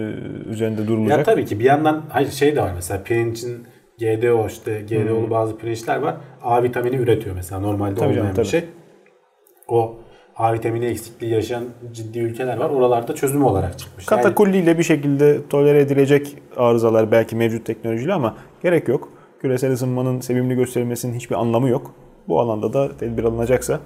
[0.51, 1.19] üzerinde durulacak.
[1.19, 3.67] Ya tabii ki bir yandan hayır şey de var mesela pirincin
[3.99, 5.31] GDO işte GDO'lu Hmm.
[5.31, 6.17] bazı pirinçler var.
[6.43, 8.65] A vitamini üretiyor mesela normalde Tabii olmayan canım, bir şey.
[9.69, 9.95] O
[10.37, 12.71] A vitamini eksikliği yaşayan ciddi ülkeler var.
[12.71, 14.07] Oralarda çözüm olarak çıkmış.
[14.11, 19.09] Yani- Katakulliyle bir şekilde tolere edilecek arızalar belki mevcut teknolojiyle ama gerek yok.
[19.41, 21.95] Küresel ısınmanın sevimli gösterilmesinin hiçbir anlamı yok.
[22.29, 23.81] Bu alanda da tedbir alınacaksa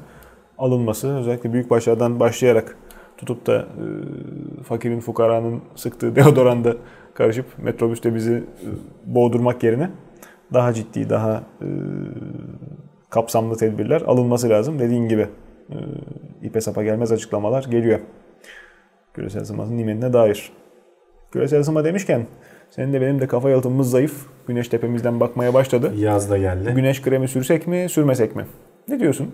[0.59, 2.76] alınması özellikle büyük başlardan başlayarak
[3.16, 3.62] tutup da e,
[4.62, 6.76] fakirin fukaranın sıktığı deodoranda
[7.14, 8.68] karışıp metrobüste bizi e,
[9.07, 9.91] boğdurmak yerine
[10.55, 11.68] daha ciddi, daha e,
[13.11, 14.78] kapsamlı tedbirler alınması lazım.
[14.78, 15.28] Dediğin gibi
[15.70, 15.76] e,
[16.43, 18.01] ipe sapa gelmez açıklamalar geliyor.
[19.14, 20.53] Küresel ısınmanın nimetine dair.
[21.32, 22.26] Küresel ısınma demişken
[22.76, 24.26] senin de benim de kafa yalıtımımız zayıf.
[24.48, 25.92] Güneş tepemizden bakmaya başladı.
[25.96, 26.72] Yaz da geldi.
[26.76, 28.44] Güneş kremi sürsek mi, sürmesek mi?
[28.88, 29.30] Ne diyorsun?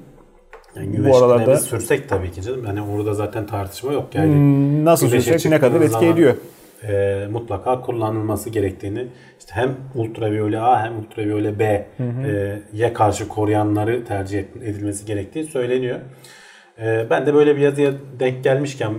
[0.77, 2.65] Yani bu güneş aralarda- kremi sürsek tabii ki canım.
[2.67, 4.15] Yani orada zaten tartışma yok.
[4.15, 6.35] Yani Hmm, Nasıl sürsek ne kadar etki ediyor?
[6.89, 9.07] e, mutlaka kullanılması gerektiğini
[9.39, 11.87] işte hem ultraviyole A hem ultraviyole B e,
[12.73, 15.99] ye karşı koruyanları tercih edilmesi gerektiği söyleniyor.
[16.83, 18.93] E, ben de böyle bir yazıya denk gelmişken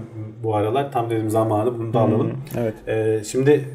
[0.44, 2.32] bu aralar tam dedim zamanı bunu da alalım.
[2.60, 2.74] Evet.
[2.88, 3.66] E, şimdi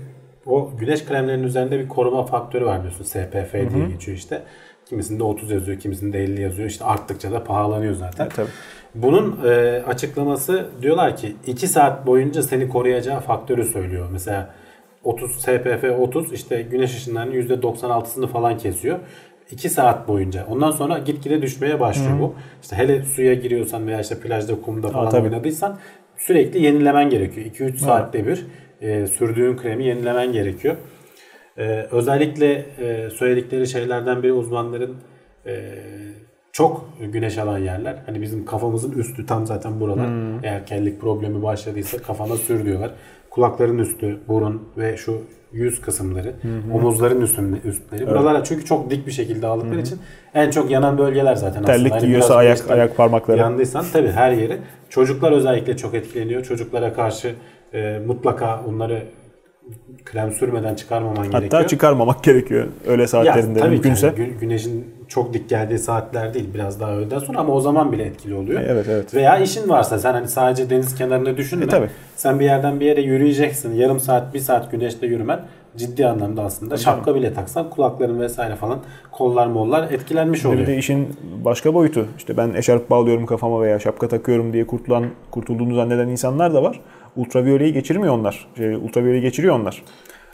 [0.48, 3.04] o güneş kremlerinin üzerinde bir koruma faktörü var biliyorsun.
[3.04, 4.42] SPF diye geçiyor işte.
[4.86, 6.68] Kimisinde 30 yazıyor, kimisinde 50 yazıyor.
[6.68, 8.24] İşte arttıkça da pahalanıyor zaten.
[8.24, 8.48] Evet, tabii.
[8.94, 14.08] Bunun e, açıklaması diyorlar ki 2 saat boyunca seni koruyacağı faktörü söylüyor.
[14.12, 14.54] Mesela
[15.04, 18.98] 30 SPF 30 işte güneş ışınlarının %96'sını falan kesiyor.
[19.50, 20.46] 2 saat boyunca.
[20.50, 22.34] Ondan sonra gitgide düşmeye başlıyor bu.
[22.62, 25.22] İşte hele suya giriyorsan veya işte plajda kumda falan tabii.
[25.22, 25.78] oynadıysan
[26.16, 27.46] sürekli yenilemen gerekiyor.
[27.46, 28.46] 2-3 saatte bir
[28.80, 30.76] e, sürdüğün kremi yenilemen gerekiyor.
[31.58, 34.96] Ee, özellikle e, söyledikleri şeylerden biri uzmanların
[35.46, 35.74] e,
[36.52, 37.96] çok güneş alan yerler.
[38.06, 40.08] Hani bizim kafamızın üstü tam zaten buralar.
[40.42, 42.90] Eğer kellik problemi başladıysa kafana sür diyorlar.
[43.30, 45.22] Kulakların üstü, burun ve şu
[45.52, 46.34] yüz kısımları,
[46.74, 48.06] omuzların üstünde, üstleri.
[48.06, 49.98] Buralara çünkü çok dik bir şekilde aldıkları için
[50.34, 51.94] en çok yanan bölgeler zaten Terlik aslında.
[51.94, 53.38] Hani giyiyorsa biraz ayak ayak parmakları.
[53.38, 54.58] Yandıysan tabii her yeri.
[54.88, 56.44] Çocuklar özellikle çok etkileniyor.
[56.44, 57.34] Çocuklara karşı
[57.74, 59.02] e, mutlaka onları
[60.04, 61.42] krem sürmeden çıkarmaman gerekiyor.
[61.42, 64.06] Hatta çıkarmamak gerekiyor öyle Ya, saatlerinde tabii ki mümkünse.
[64.06, 67.92] yani gü- güneşin çok dik geldiği saatler değil biraz daha öğleden sonra ama o zaman
[67.92, 68.60] bile etkili oluyor.
[68.68, 69.14] Evet, evet.
[69.14, 71.64] Veya işin varsa sen hani sadece deniz kenarında düşünme.
[71.64, 71.88] E, tabii.
[72.16, 73.74] Sen bir yerden bir yere yürüyeceksin.
[73.74, 75.40] Yarım saat, bir saat güneşte yürümen
[75.76, 76.76] ciddi anlamda aslında.
[76.76, 78.78] Şapka bile taksan kulakların vesaire falan
[79.12, 80.66] kollar mollar etkilenmiş Bir oluyor.
[80.66, 81.08] de işin
[81.44, 82.06] başka boyutu.
[82.18, 86.80] İşte ben eşarp bağlıyorum kafama veya şapka takıyorum diye kurtulan, kurtulduğunu zanneden insanlar da var.
[87.18, 88.46] Ultraviyoleyi geçirmiyor onlar.
[88.56, 89.82] Şey, ultraviyoleyi geçiriyor onlar.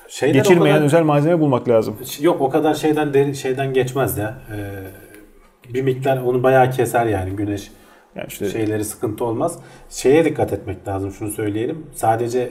[0.09, 1.97] Şeyler o Geçirmeyen kadar- özel malzeme bulmak lazım.
[2.21, 4.35] Yok o kadar şeyden deri, şeyden geçmez ya.
[4.53, 7.71] Ee, bir miktar onu bayağı keser yani güneş
[8.17, 9.59] Yani işte şeyleri sıkıntı olmaz.
[9.91, 11.87] Şeye dikkat etmek lazım şunu söyleyelim.
[11.95, 12.51] Sadece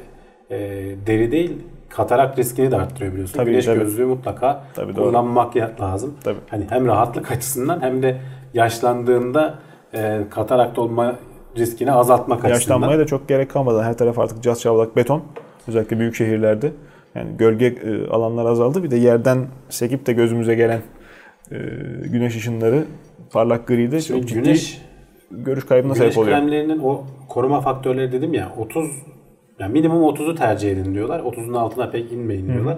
[0.51, 0.57] e,
[1.07, 1.51] deri değil
[1.89, 3.37] katarak riskini de arttırıyor biliyorsun.
[3.37, 3.79] Tabii, Güneş tabii.
[3.79, 5.05] gözlüğü mutlaka Tabii, doğru.
[5.05, 6.13] kullanmak ya- lazım.
[6.23, 6.39] Tabii.
[6.49, 8.17] Hani hem rahatlık açısından hem de
[8.53, 9.59] yaşlandığında
[9.93, 11.15] e, katarakt olma
[11.57, 12.75] riskini azaltmak açısından.
[12.75, 15.23] yaşlanmaya da çok gerek kalmadan her taraf artık caz çavlak beton.
[15.67, 16.71] Özellikle büyük şehirlerde.
[17.15, 18.83] Yani gölge e, alanlar azaldı.
[18.83, 20.81] Bir de yerden sekip de gözümüze gelen
[21.51, 21.57] e,
[22.07, 22.83] güneş ışınları
[23.31, 24.81] parlak gri de çok ciddi güneş
[25.31, 26.37] görüş kaybına Güneş sebep oluyor.
[26.37, 28.85] kremlerinin o koruma faktörleri dedim ya 30
[29.59, 31.19] yani minimum 30'u tercih edin diyorlar.
[31.19, 32.77] 30'un altına pek inmeyin diyorlar.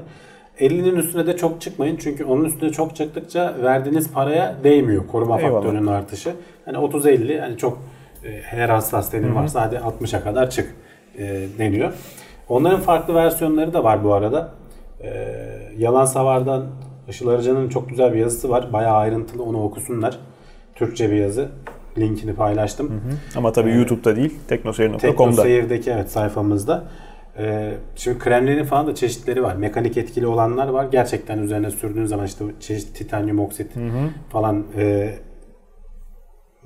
[0.60, 1.98] 50'nin üstüne de çok çıkmayın.
[2.00, 5.54] Çünkü onun üstüne çok çıktıkça verdiğiniz paraya değmiyor koruma Eyvallah.
[5.54, 6.34] faktörünün artışı.
[6.66, 7.78] Hani 30-50 yani çok
[8.44, 10.76] her hasta senin varsa hadi 60'a kadar çık
[11.18, 11.94] e, deniyor.
[12.50, 14.52] Onların farklı versiyonları da var bu arada.
[15.04, 15.10] E,
[15.78, 16.66] Yalan Savar'dan
[17.10, 18.74] Işıl Arıcan'ın çok güzel bir yazısı var.
[18.74, 20.20] Bayağı ayrıntılı onu okusunlar.
[20.76, 21.50] Türkçe bir yazı.
[21.98, 23.02] Linkini paylaştım.
[23.36, 25.08] Ama tabii YouTube'da değil, teknoseyir.com'da.
[25.08, 26.84] Teknoseyir'deki evet sayfamızda.
[27.38, 29.56] Ee, şimdi kremlerin falan da çeşitleri var.
[29.56, 30.88] Mekanik etkili olanlar var.
[30.92, 33.72] Gerçekten üzerine sürdüğün zaman işte çeşit titanyum oksit
[34.30, 35.14] falan e,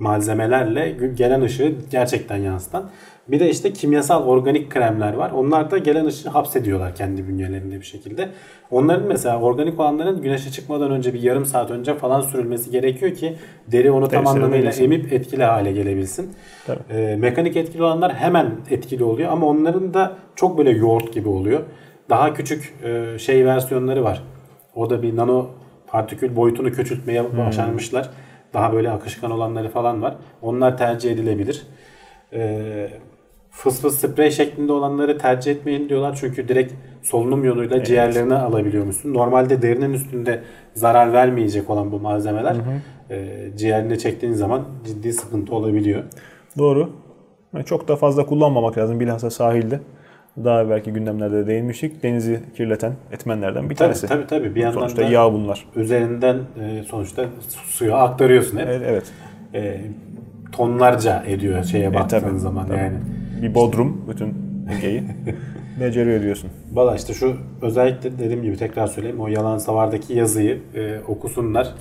[0.00, 2.90] malzemelerle gelen ışığı gerçekten yansıtan.
[3.28, 5.30] Bir de işte kimyasal organik kremler var.
[5.30, 8.28] Onlar da gelen ışığı hapsediyorlar kendi bünyelerinde bir şekilde.
[8.70, 13.36] Onların mesela organik olanların güneşe çıkmadan önce bir yarım saat önce falan sürülmesi gerekiyor ki
[13.66, 16.30] deri onu tam anlamıyla emip etkili hale gelebilsin.
[16.66, 16.78] Tabii.
[16.90, 21.60] Ee, mekanik etkili olanlar hemen etkili oluyor ama onların da çok böyle yoğurt gibi oluyor.
[22.10, 24.22] Daha küçük e, şey versiyonları var.
[24.74, 25.46] O da bir nano
[25.86, 28.10] partikül boyutunu küçültmeye başarmışlar.
[28.54, 30.16] Daha böyle akışkan olanları falan var.
[30.42, 31.66] Onlar tercih edilebilir.
[32.32, 32.88] Ee,
[33.50, 36.18] fıs fıs sprey şeklinde olanları tercih etmeyin diyorlar.
[36.20, 36.72] Çünkü direkt
[37.02, 39.14] solunum yoluyla ciğerlerine alabiliyormuşsun.
[39.14, 40.42] Normalde derinin üstünde
[40.74, 42.56] zarar vermeyecek olan bu malzemeler
[43.10, 46.04] e, ciğerine çektiğin zaman ciddi sıkıntı olabiliyor.
[46.58, 46.90] Doğru.
[47.66, 49.80] Çok da fazla kullanmamak lazım bilhassa sahilde.
[50.44, 52.02] Daha belki gündemlerde de değinmiştik.
[52.02, 54.06] Denizi kirleten etmenlerden bir Tabii tanesi.
[54.06, 54.54] tabii tabii.
[54.54, 55.64] Bir yandan Sonuçta yağ bunlar.
[55.76, 58.66] üzerinden e, sonuçta su- suya aktarıyorsun hep.
[58.68, 58.82] Evet.
[58.86, 59.12] evet.
[59.54, 59.80] E,
[60.52, 62.78] tonlarca ediyor şeye baktığın tabii, zaman tabii.
[62.78, 62.96] yani.
[63.42, 64.34] Bir bodrum bütün
[64.78, 65.02] Ege'yi
[65.80, 66.50] beceriyor diyorsun.
[66.72, 71.74] Valla işte şu özellikle dediğim gibi tekrar söyleyeyim o yalan savardaki yazıyı e, okusunlar.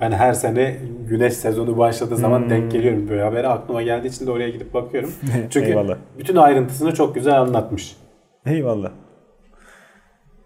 [0.00, 0.76] Ben her sene
[1.08, 2.50] güneş sezonu başladığı zaman Hmm.
[2.50, 5.12] denk geliyorum böyle haberi aklıma geldiği için de oraya gidip bakıyorum.
[5.50, 5.96] Çünkü Eyvallah.
[6.18, 7.96] bütün ayrıntısını çok güzel anlatmış.
[8.46, 8.90] Eyvallah.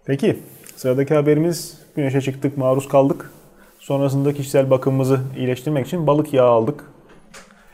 [0.05, 0.39] Peki
[0.75, 3.31] sıradaki haberimiz güneşe çıktık maruz kaldık.
[3.79, 6.83] Sonrasında kişisel bakımımızı iyileştirmek için balık yağı aldık.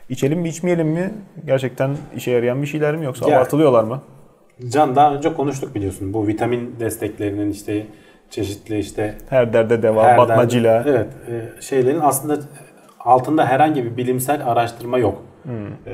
[0.09, 1.13] İçelim mi içmeyelim mi?
[1.45, 4.01] Gerçekten işe yarayan bir şeyler mi yoksa Ya- abartılıyorlar mı?
[4.69, 7.86] Can daha önce konuştuk biliyorsun bu vitamin desteklerinin işte
[8.36, 10.73] çeşitli işte Her derde deva, her batmacıyla.
[10.86, 11.07] derdi- Evet
[11.57, 12.38] e, şeylerin aslında
[12.99, 15.21] altında herhangi bir bilimsel araştırma yok.
[15.88, 15.91] E,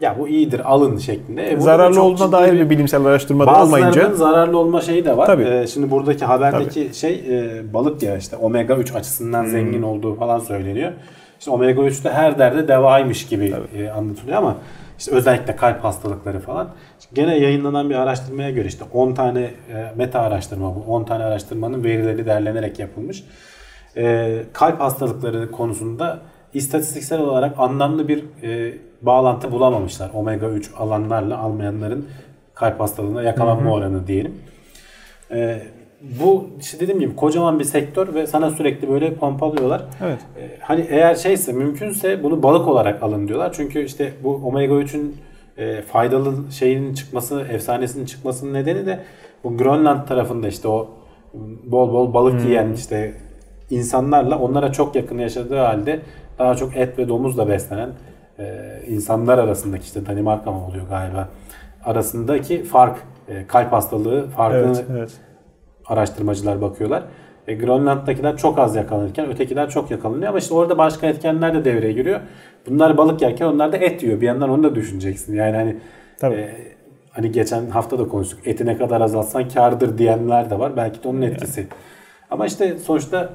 [0.00, 1.42] ya bu iyidir alın şeklinde.
[1.42, 1.60] E, Hmm.
[1.60, 5.26] Zararlı olduğuna dair bir bilimsel araştırma da olmayınca zararlı olma şeyi de var.
[5.26, 5.42] Tabii.
[5.44, 9.50] Ee, şimdi buradaki haberdeki şey e, balık ya işte omega 3 açısından Hmm.
[9.50, 10.92] zengin olduğu falan söyleniyor.
[11.38, 14.56] İşte omega 3 de her derde devaymış gibi e, anlatılıyor ama
[14.98, 16.68] işte özellikle kalp hastalıkları falan.
[17.00, 20.80] İşte gene yayınlanan bir araştırmaya göre işte 10 tane e, meta araştırma bu.
[20.80, 23.24] 10 tane araştırmanın verileri derlenerek yapılmış.
[23.96, 26.18] E, kalp hastalıkları konusunda
[26.54, 30.10] istatistiksel olarak anlamlı bir e, bağlantı bulamamışlar.
[30.14, 32.08] Omega 3 alanlarla almayanların
[32.54, 34.34] kalp hastalığına yakalanma oranı diyelim.
[35.30, 35.62] E,
[36.00, 39.82] bu işte dediğim gibi kocaman bir sektör ve sana sürekli böyle pompalıyorlar.
[40.02, 40.18] Evet.
[40.38, 43.52] E, hani eğer şeyse mümkünse bunu balık olarak alın diyorlar.
[43.52, 45.16] Çünkü işte bu omega 3'ün
[45.56, 49.00] e, faydalı şeyinin çıkması, efsanesinin çıkmasının nedeni de
[49.44, 50.88] bu Grönland tarafında işte o
[51.64, 53.14] bol bol balık yiyen işte
[53.70, 56.00] insanlarla onlara çok yakın yaşadığı halde
[56.38, 57.90] daha çok et ve domuzla beslenen
[58.38, 58.54] e,
[58.88, 61.28] insanlar arasındaki işte Danimarka mı oluyor galiba
[61.84, 65.10] arasındaki fark e, kalp hastalığı farkını Evet, evet.
[65.88, 67.02] Araştırmacılar bakıyorlar.
[67.48, 71.92] E, Grönland'dakiler çok az yakalanırken ötekiler çok yakalanıyor ama işte orada başka etkenler de devreye
[71.92, 72.20] giriyor.
[72.68, 74.20] Bunlar balık yerken onlar da et yiyor.
[74.20, 75.36] Bir yandan onu da düşüneceksin.
[75.36, 75.76] Yani hani
[76.20, 76.34] Tabii.
[76.34, 76.54] e,
[77.10, 78.40] hani geçen hafta da konuştuk.
[78.44, 80.76] Eti ne kadar azaltsan kardır diyenler de var.
[80.76, 81.66] Belki de onun etkisi.
[82.30, 83.30] Ama işte sonuçta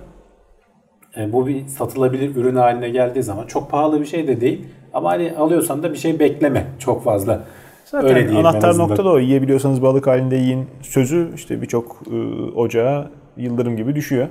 [1.18, 4.66] e, bu bir satılabilir ürün haline geldiği zaman çok pahalı bir şey de değil.
[4.94, 7.44] Ama hani alıyorsan da bir şey bekleme çok fazla.
[7.86, 9.20] Zaten Öyle diyeyim anahtar nokta da o.
[9.20, 12.16] Yiyebiliyorsanız balık halinde yiyin sözü işte birçok e,
[12.56, 14.28] ocağa yıldırım gibi düşüyor.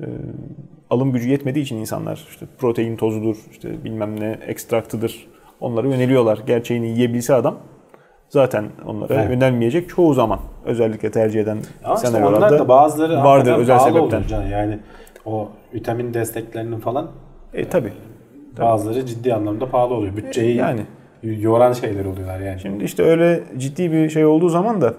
[0.00, 0.06] E,
[0.90, 5.26] alım gücü yetmediği için insanlar işte protein tozudur, işte bilmem ne ekstraktıdır.
[5.60, 6.38] Onlara yöneliyorlar.
[6.46, 7.56] Gerçeğini yiyebilse adam
[8.28, 9.30] zaten onlara Evet.
[9.30, 10.38] yönelmeyecek çoğu zaman.
[10.64, 14.16] Özellikle tercih eden Ama işte onlar da bazıları vardır özel pahalı sebepten.
[14.16, 14.42] oluyor can.
[14.42, 14.78] Yani
[15.24, 17.10] o vitamin desteklerinin falan
[17.54, 17.92] E tabi.
[18.60, 20.16] bazıları ciddi anlamda pahalı oluyor.
[20.16, 20.80] Bütçeyi Yani.
[21.24, 22.60] Yoran şeyler oluyorlar yani.
[22.60, 24.94] Şimdi işte öyle ciddi bir şey olduğu zaman da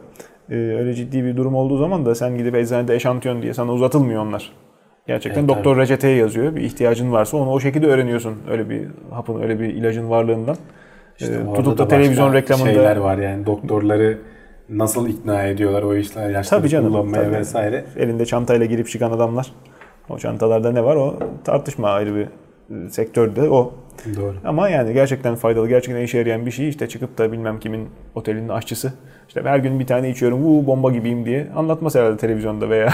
[0.49, 4.25] e, öyle ciddi bir durum olduğu zaman da sen gidip eczanede eşantiyon diye sana uzatılmıyor
[4.25, 4.51] onlar.
[5.07, 6.55] Gerçekten Evet, doktor reçeteye yazıyor.
[6.55, 8.35] Bir ihtiyacın varsa onu o şekilde öğreniyorsun.
[8.49, 10.55] Öyle bir hapın, öyle bir ilacın varlığından.
[11.19, 14.17] İşte E, orada tutup da televizyon reklamında şeyler var yani doktorları
[14.69, 17.35] nasıl ikna ediyorlar o işler ilaçları Tabii canım, kullanmaya tabii.
[17.35, 17.85] vesaire.
[17.97, 19.51] elinde çantayla girip çıkan adamlar.
[20.09, 22.27] O çantalarda ne var o tartışma ayrı bir
[22.85, 23.73] e, sektörde o.
[24.15, 24.35] Doğru.
[24.45, 28.49] Ama yani gerçekten faydalı, gerçekten işe yarayan bir şey işte çıkıp da bilmem kimin otelinin
[28.49, 28.93] aşçısı
[29.27, 32.93] işte her gün bir tane içiyorum, bu bomba gibiyim diye anlatmaz herhalde televizyonda veya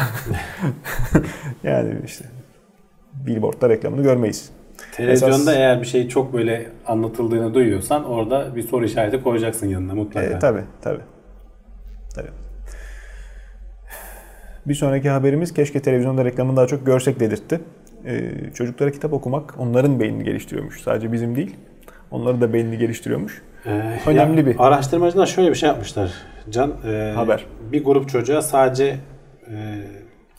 [1.64, 2.26] yani işte
[3.14, 4.50] billboardda reklamını görmeyiz.
[4.96, 9.96] Televizyonda Esas- eğer bir şey çok böyle anlatıldığını duyuyorsan orada bir soru işareti koyacaksın yanına
[9.96, 10.28] mutlaka.
[10.28, 11.02] E, tabii, tabii.
[12.16, 12.30] Tabii.
[14.66, 17.60] Bir sonraki haberimiz keşke televizyonda reklamını daha çok görsek dedirtti.
[18.06, 20.82] E, çocuklara kitap okumak onların beynini geliştiriyormuş.
[20.82, 21.56] Sadece bizim değil.
[22.12, 23.42] Onları da beynini geliştiriyormuş.
[23.66, 23.70] Ee,
[24.08, 26.12] Önemli ya, bir- Araştırmacılar şöyle bir şey yapmışlar.
[26.50, 27.46] Can e, Haber.
[27.72, 28.96] Bir grup çocuğa sadece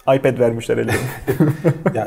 [0.06, 1.00] e, iPad vermişler ellerine.
[1.94, 2.06] ya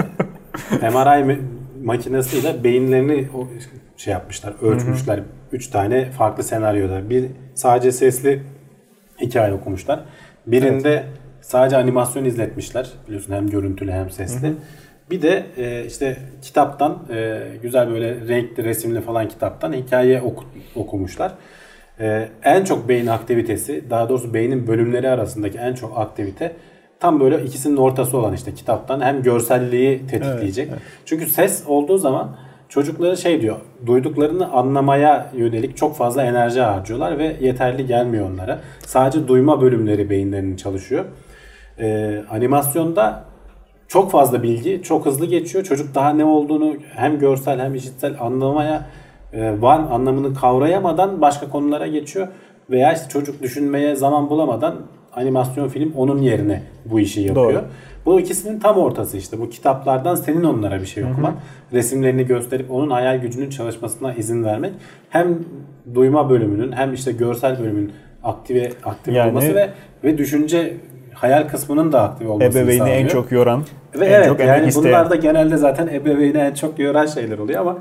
[0.92, 1.40] MRI
[1.84, 3.28] makinesiyle beyinlerini
[3.98, 5.20] şey yapmışlar, ölçmüşler.
[5.52, 7.10] Üç tane farklı senaryoda.
[7.10, 7.26] Bir
[7.56, 8.44] sadece sesli
[9.22, 10.00] hikaye okumuşlar.
[10.48, 11.04] Birinde
[11.42, 12.90] sadece animasyon izletmişler.
[13.08, 14.54] Biliyorsun hem görüntülü hem sesli.
[15.10, 20.46] Bir de e, işte kitaptan e, güzel böyle renkli resimli falan kitaptan hikaye oku-
[20.76, 21.32] okumuşlar.
[22.00, 26.56] E, en çok beyin aktivitesi, daha doğrusu beynin bölümleri arasındaki en çok aktivite
[27.00, 30.70] tam böyle ikisinin ortası olan işte kitaptan hem görselliği tetikleyecek.
[31.06, 32.38] Çünkü ses olduğu zaman
[32.70, 38.60] çocukları şey diyor, duyduklarını anlamaya yönelik çok fazla enerji harcıyorlar ve yeterli gelmiyor onlara.
[38.86, 41.06] Sadece duyma bölümleri beyinlerinin çalışıyor.
[41.80, 43.24] Ee, animasyonda
[43.88, 45.64] çok fazla bilgi, çok hızlı geçiyor.
[45.64, 48.86] Çocuk daha ne olduğunu hem görsel hem işitsel anlamaya
[49.34, 52.28] e, var anlamını kavrayamadan başka konulara geçiyor.
[52.70, 54.76] Veya işte çocuk düşünmeye zaman bulamadan
[55.14, 57.54] animasyon film onun yerine bu işi yapıyor.
[57.54, 57.64] Doğru.
[58.06, 59.40] Bu ikisinin tam ortası işte.
[59.40, 61.36] Bu kitaplardan senin onlara bir şey okuman,
[61.74, 64.74] resimlerini gösterip onun hayal gücünün çalışmasına izin vermek.
[65.10, 65.40] Hem
[65.96, 67.92] duyma bölümünün hem işte görsel bölümünün
[68.24, 69.70] aktive aktive Yani- olması ve
[70.04, 70.74] ve düşünce
[71.16, 72.98] hayal kısmının da aktive olmasını Ebeveyni sağlıyor.
[72.98, 73.64] en çok yoran,
[74.00, 74.86] Ve en evet çok yani isteyen.
[74.86, 77.78] bunlar da genelde zaten ebeveyni en çok yoran şeyler oluyor ama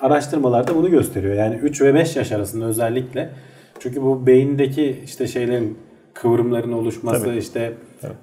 [0.00, 1.34] araştırmalarda bunu gösteriyor.
[1.34, 3.30] Yani 3 ve 5 yaş arasında özellikle.
[3.80, 5.78] Çünkü bu beyindeki işte şeylerin
[6.14, 7.36] kıvrımların oluşması, Tabii.
[7.36, 7.72] işte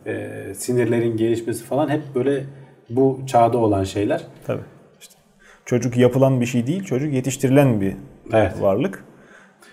[0.05, 2.43] e, sinirlerin gelişmesi falan hep böyle
[2.89, 4.21] bu çağda olan şeyler.
[4.47, 4.61] Tabii.
[5.01, 5.13] İşte
[5.65, 7.93] çocuk yapılan bir şey değil, çocuk yetiştirilen bir
[8.33, 8.61] Evet.
[8.61, 9.03] varlık.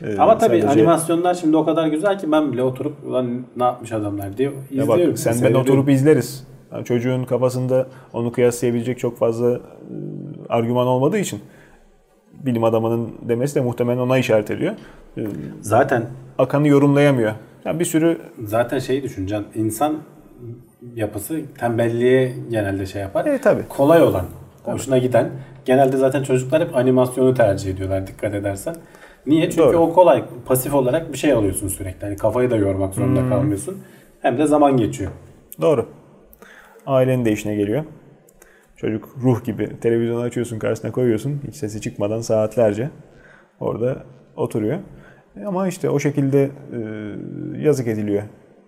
[0.03, 3.65] Ee, Ama tabii sadece- animasyonlar şimdi o kadar güzel ki ben bile oturup ulan ne
[3.65, 5.11] yapmış adamlar diye Ya izliyorum.
[5.11, 6.47] bak sen ben oturup izleriz.
[6.73, 9.59] Yani çocuğun kafasında onu kıyaslayabilecek çok fazla e,
[10.49, 11.41] argüman olmadığı için
[12.45, 14.75] bilim adamının demesi de muhtemelen ona işaret ediyor.
[15.19, 15.23] E,
[15.61, 16.05] Zaten
[16.39, 17.33] Akan'ı yorumlayamıyor.
[17.65, 19.47] Yani bir sürü zaten şeyi düşüneceksin.
[19.55, 19.95] İnsan
[20.95, 23.27] yapısı tembelliğe genelde şey yapar.
[23.27, 23.63] e, tabii.
[23.69, 24.25] kolay olan,
[24.65, 25.31] hoşuna giden.
[25.65, 28.77] Genelde zaten çocuklar hep animasyonu tercih ediyorlar dikkat edersen.
[29.27, 29.51] Niye?
[29.51, 29.79] Çünkü Doğru.
[29.79, 30.25] o kolay.
[30.47, 32.01] Pasif olarak bir şey alıyorsun sürekli.
[32.07, 33.29] Hani kafayı da yormak zorunda Hmm.
[33.29, 33.79] kalmıyorsun.
[34.23, 35.11] Hem de zaman geçiyor.
[35.61, 35.87] Doğru.
[36.87, 37.85] Ailenin de işine geliyor.
[38.77, 42.91] Çocuk ruh gibi televizyonu açıyorsun karşısına koyuyorsun hiç sesi çıkmadan saatlerce
[43.61, 44.03] orada
[44.37, 44.79] oturuyor.
[45.41, 46.79] E Ama işte o şekilde e,
[47.63, 48.23] yazık ediliyor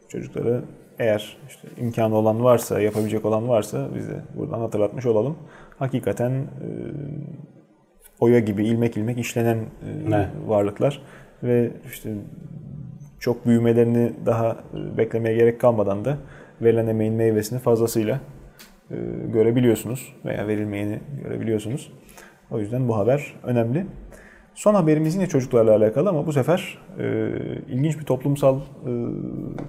[0.09, 0.61] çocuklara.
[0.98, 5.36] Eğer işte imkanı olan varsa, yapabilecek olan varsa biz de buradan hatırlatmış olalım.
[5.78, 6.68] Hakikaten e,
[8.21, 9.59] oya gibi ilmek ilmek işlenen
[10.09, 10.29] Ne?
[10.47, 11.03] varlıklar
[11.43, 12.11] ve işte
[13.21, 16.19] çok büyümelerini daha e, beklemeye gerek kalmadan da
[16.62, 18.21] verilen emeğin meyvesini fazlasıyla
[18.91, 18.97] e,
[19.33, 21.93] görebiliyorsunuz veya verilmeyeni görebiliyorsunuz.
[22.51, 23.87] O yüzden bu haber önemli.
[24.55, 27.31] Son haberimiz yine çocuklarla alakalı ama bu sefer e,
[27.69, 28.62] ilginç bir toplumsal e,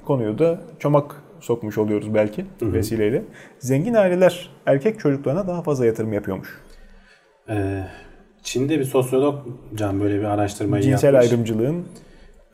[0.05, 3.23] konuyu da çomak sokmuş oluyoruz belki vesileyle.
[3.59, 6.61] Zengin aileler erkek çocuklarına daha fazla yatırım yapıyormuş.
[7.49, 7.83] Ee,
[8.43, 9.35] Çin'de bir sosyolog
[9.75, 11.31] Can böyle bir araştırmayı Cinsel yapmış.
[11.31, 11.85] ayrımcılığın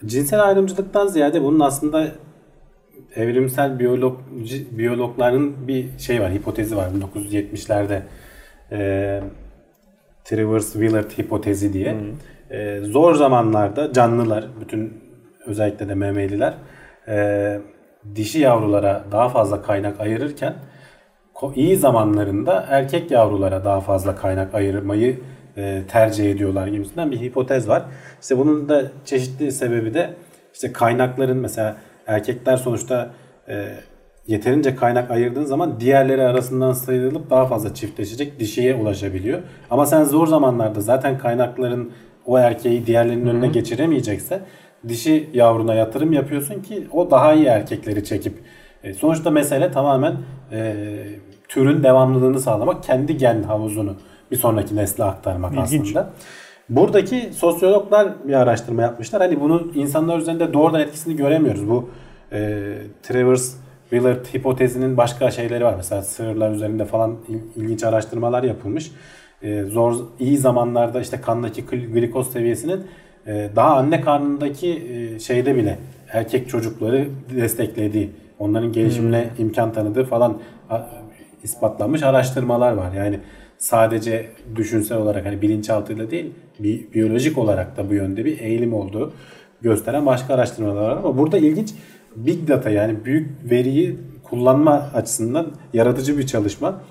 [0.05, 2.07] Cinsel ayrımcılıktan ziyade bunun aslında
[3.15, 4.19] evrimsel biyolog
[4.71, 8.01] biyologların bir şey var, hipotezi var 1970'lerde.
[8.71, 9.21] Ee,
[10.25, 11.95] Travers-Willard hipotezi diye.
[12.51, 14.93] Ee, zor zamanlarda canlılar, bütün
[15.45, 16.53] özellikle de memeliler
[17.07, 17.59] e,
[18.15, 20.55] dişi yavrulara daha fazla kaynak ayırırken
[21.55, 25.19] iyi zamanlarında erkek yavrulara daha fazla kaynak ayırmayı
[25.57, 27.83] e, tercih ediyorlar gibisinden bir hipotez var.
[28.21, 30.13] İşte bunun da çeşitli sebebi de
[30.53, 31.77] işte kaynakların mesela
[32.07, 33.09] erkekler sonuçta
[33.47, 33.65] e,
[34.27, 39.39] yeterince kaynak ayırdığın zaman diğerleri arasından sıyrılıp daha fazla çiftleşecek dişiye ulaşabiliyor.
[39.71, 41.91] Ama sen zor zamanlarda zaten kaynakların
[42.25, 44.39] o erkeği diğerlerinin önüne geçiremeyecekse
[44.87, 48.33] dişi yavruna yatırım yapıyorsun ki o daha iyi erkekleri çekip
[48.83, 50.15] e, sonuçta mesele tamamen
[50.51, 50.75] e,
[51.47, 53.95] türün devamlılığını sağlamak, kendi gen havuzunu
[54.31, 55.81] bir sonraki nesle aktarmak İlginç.
[55.87, 56.09] aslında.
[56.69, 59.21] Buradaki sosyologlar bir araştırma yapmışlar.
[59.21, 61.69] Hani bunun insanlar üzerinde doğrudan etkisini göremiyoruz.
[61.69, 61.89] Bu
[62.31, 62.61] e,
[63.03, 63.53] Travers
[63.89, 65.73] Willard hipotezinin başka şeyleri var.
[65.77, 68.91] Mesela sığırlar üzerinde falan il- ilginç araştırmalar yapılmış.
[69.41, 72.83] E, zor iyi zamanlarda işte kandaki gl- glikoz seviyesinin
[73.27, 74.83] e, daha anne karnındaki
[75.15, 75.77] e, şeyde bile
[76.13, 80.37] erkek çocukları desteklediği, onların gelişimine imkan tanıdığı falan
[81.43, 82.91] ispatlanmış araştırmalar var.
[82.93, 83.19] Yani
[83.57, 89.13] sadece düşünsel olarak hani bilinçaltıyla değil bi- biyolojik olarak da bu yönde bir eğilim olduğu
[89.61, 91.73] gösteren başka araştırmalar var ama burada ilginç
[92.15, 96.81] big data yani büyük veriyi kullanma açısından yaratıcı bir çalışma.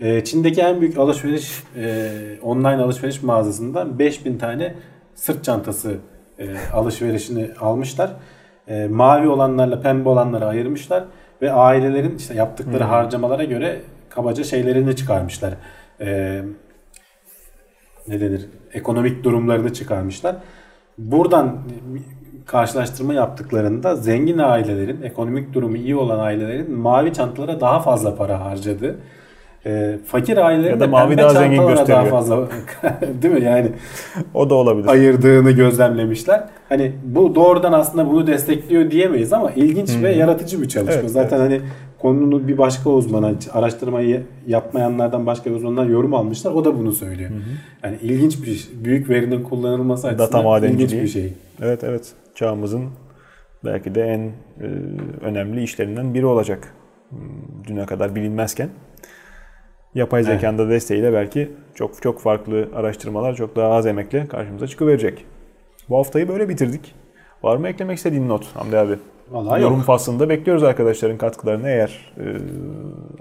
[0.00, 2.10] Ee, Çin'deki en büyük alışveriş e,
[2.42, 4.74] online alışveriş mağazasından 5000 tane
[5.14, 5.96] sırt çantası
[6.38, 8.10] e, alışverişini almışlar.
[8.68, 11.04] E, mavi olanlarla pembe olanları ayırmışlar
[11.42, 13.80] ve ailelerin işte yaptıkları harcamalara göre
[14.10, 15.54] kabaca şeylerini çıkarmışlar.
[16.00, 16.42] E,
[18.08, 20.36] ne denir ekonomik durumlarını çıkarmışlar.
[20.98, 21.58] Buradan
[22.46, 28.98] karşılaştırma yaptıklarında zengin ailelerin, ekonomik durumu iyi olan ailelerin mavi çantalara daha fazla para harcadı.
[29.68, 32.10] E, fakir ailelerin Ya da mavi daha zengin çantalara daha gösteriyor.
[32.10, 32.48] fazla
[33.22, 33.72] değil mi yani
[34.34, 34.88] O da olabilir.
[34.88, 36.44] ayırdığını gözlemlemişler.
[36.68, 41.00] Hani bu doğrudan aslında bunu destekliyor diyemeyiz ama ilginç ve yaratıcı bir çalışma.
[41.00, 41.60] Evet, Zaten hani
[41.98, 46.52] konunun bir başka uzmanı, araştırmayı yapmayanlardan başka uzmanlar yorum almışlar.
[46.52, 47.30] O da bunu söylüyor.
[47.84, 51.32] Yani ilginç bir büyük verinin kullanılması açısından Data ilginç bir şey.
[51.62, 52.12] Evet evet.
[52.34, 52.84] Çağımızın
[53.64, 54.32] belki de en e,
[55.20, 56.74] önemli işlerinden biri olacak.
[57.10, 57.18] Hmm,
[57.68, 58.68] Düne kadar bilinmezken.
[59.98, 60.32] Yapay Evet.
[60.32, 65.24] zekanın da desteğiyle belki çok çok farklı araştırmalar çok daha az emekle karşımıza çıkıverecek.
[65.88, 66.94] Bu haftayı böyle bitirdik.
[67.42, 68.94] Var mı eklemek istediğin not Hamdi abi?
[69.30, 69.84] Vallahi Yorum yok.
[69.84, 72.24] faslında bekliyoruz arkadaşların katkılarını eğer e,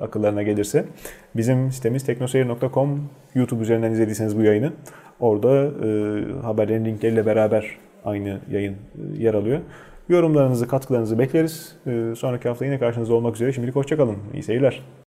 [0.04, 0.86] akıllarına gelirse.
[1.36, 4.74] Bizim sitemiz teknoseyir.com YouTube üzerinden izlediyseniz bu yayını
[5.20, 5.88] orada e,
[6.42, 9.60] haberlerin linkleriyle beraber aynı yayın e, yer alıyor.
[10.10, 11.76] Yorumlarınızı, katkılarınızı bekleriz.
[11.88, 13.54] E, sonraki hafta yine karşınızda olmak üzere.
[13.54, 14.18] Şimdilik hoşçakalın.
[14.34, 14.82] İyi seyirler.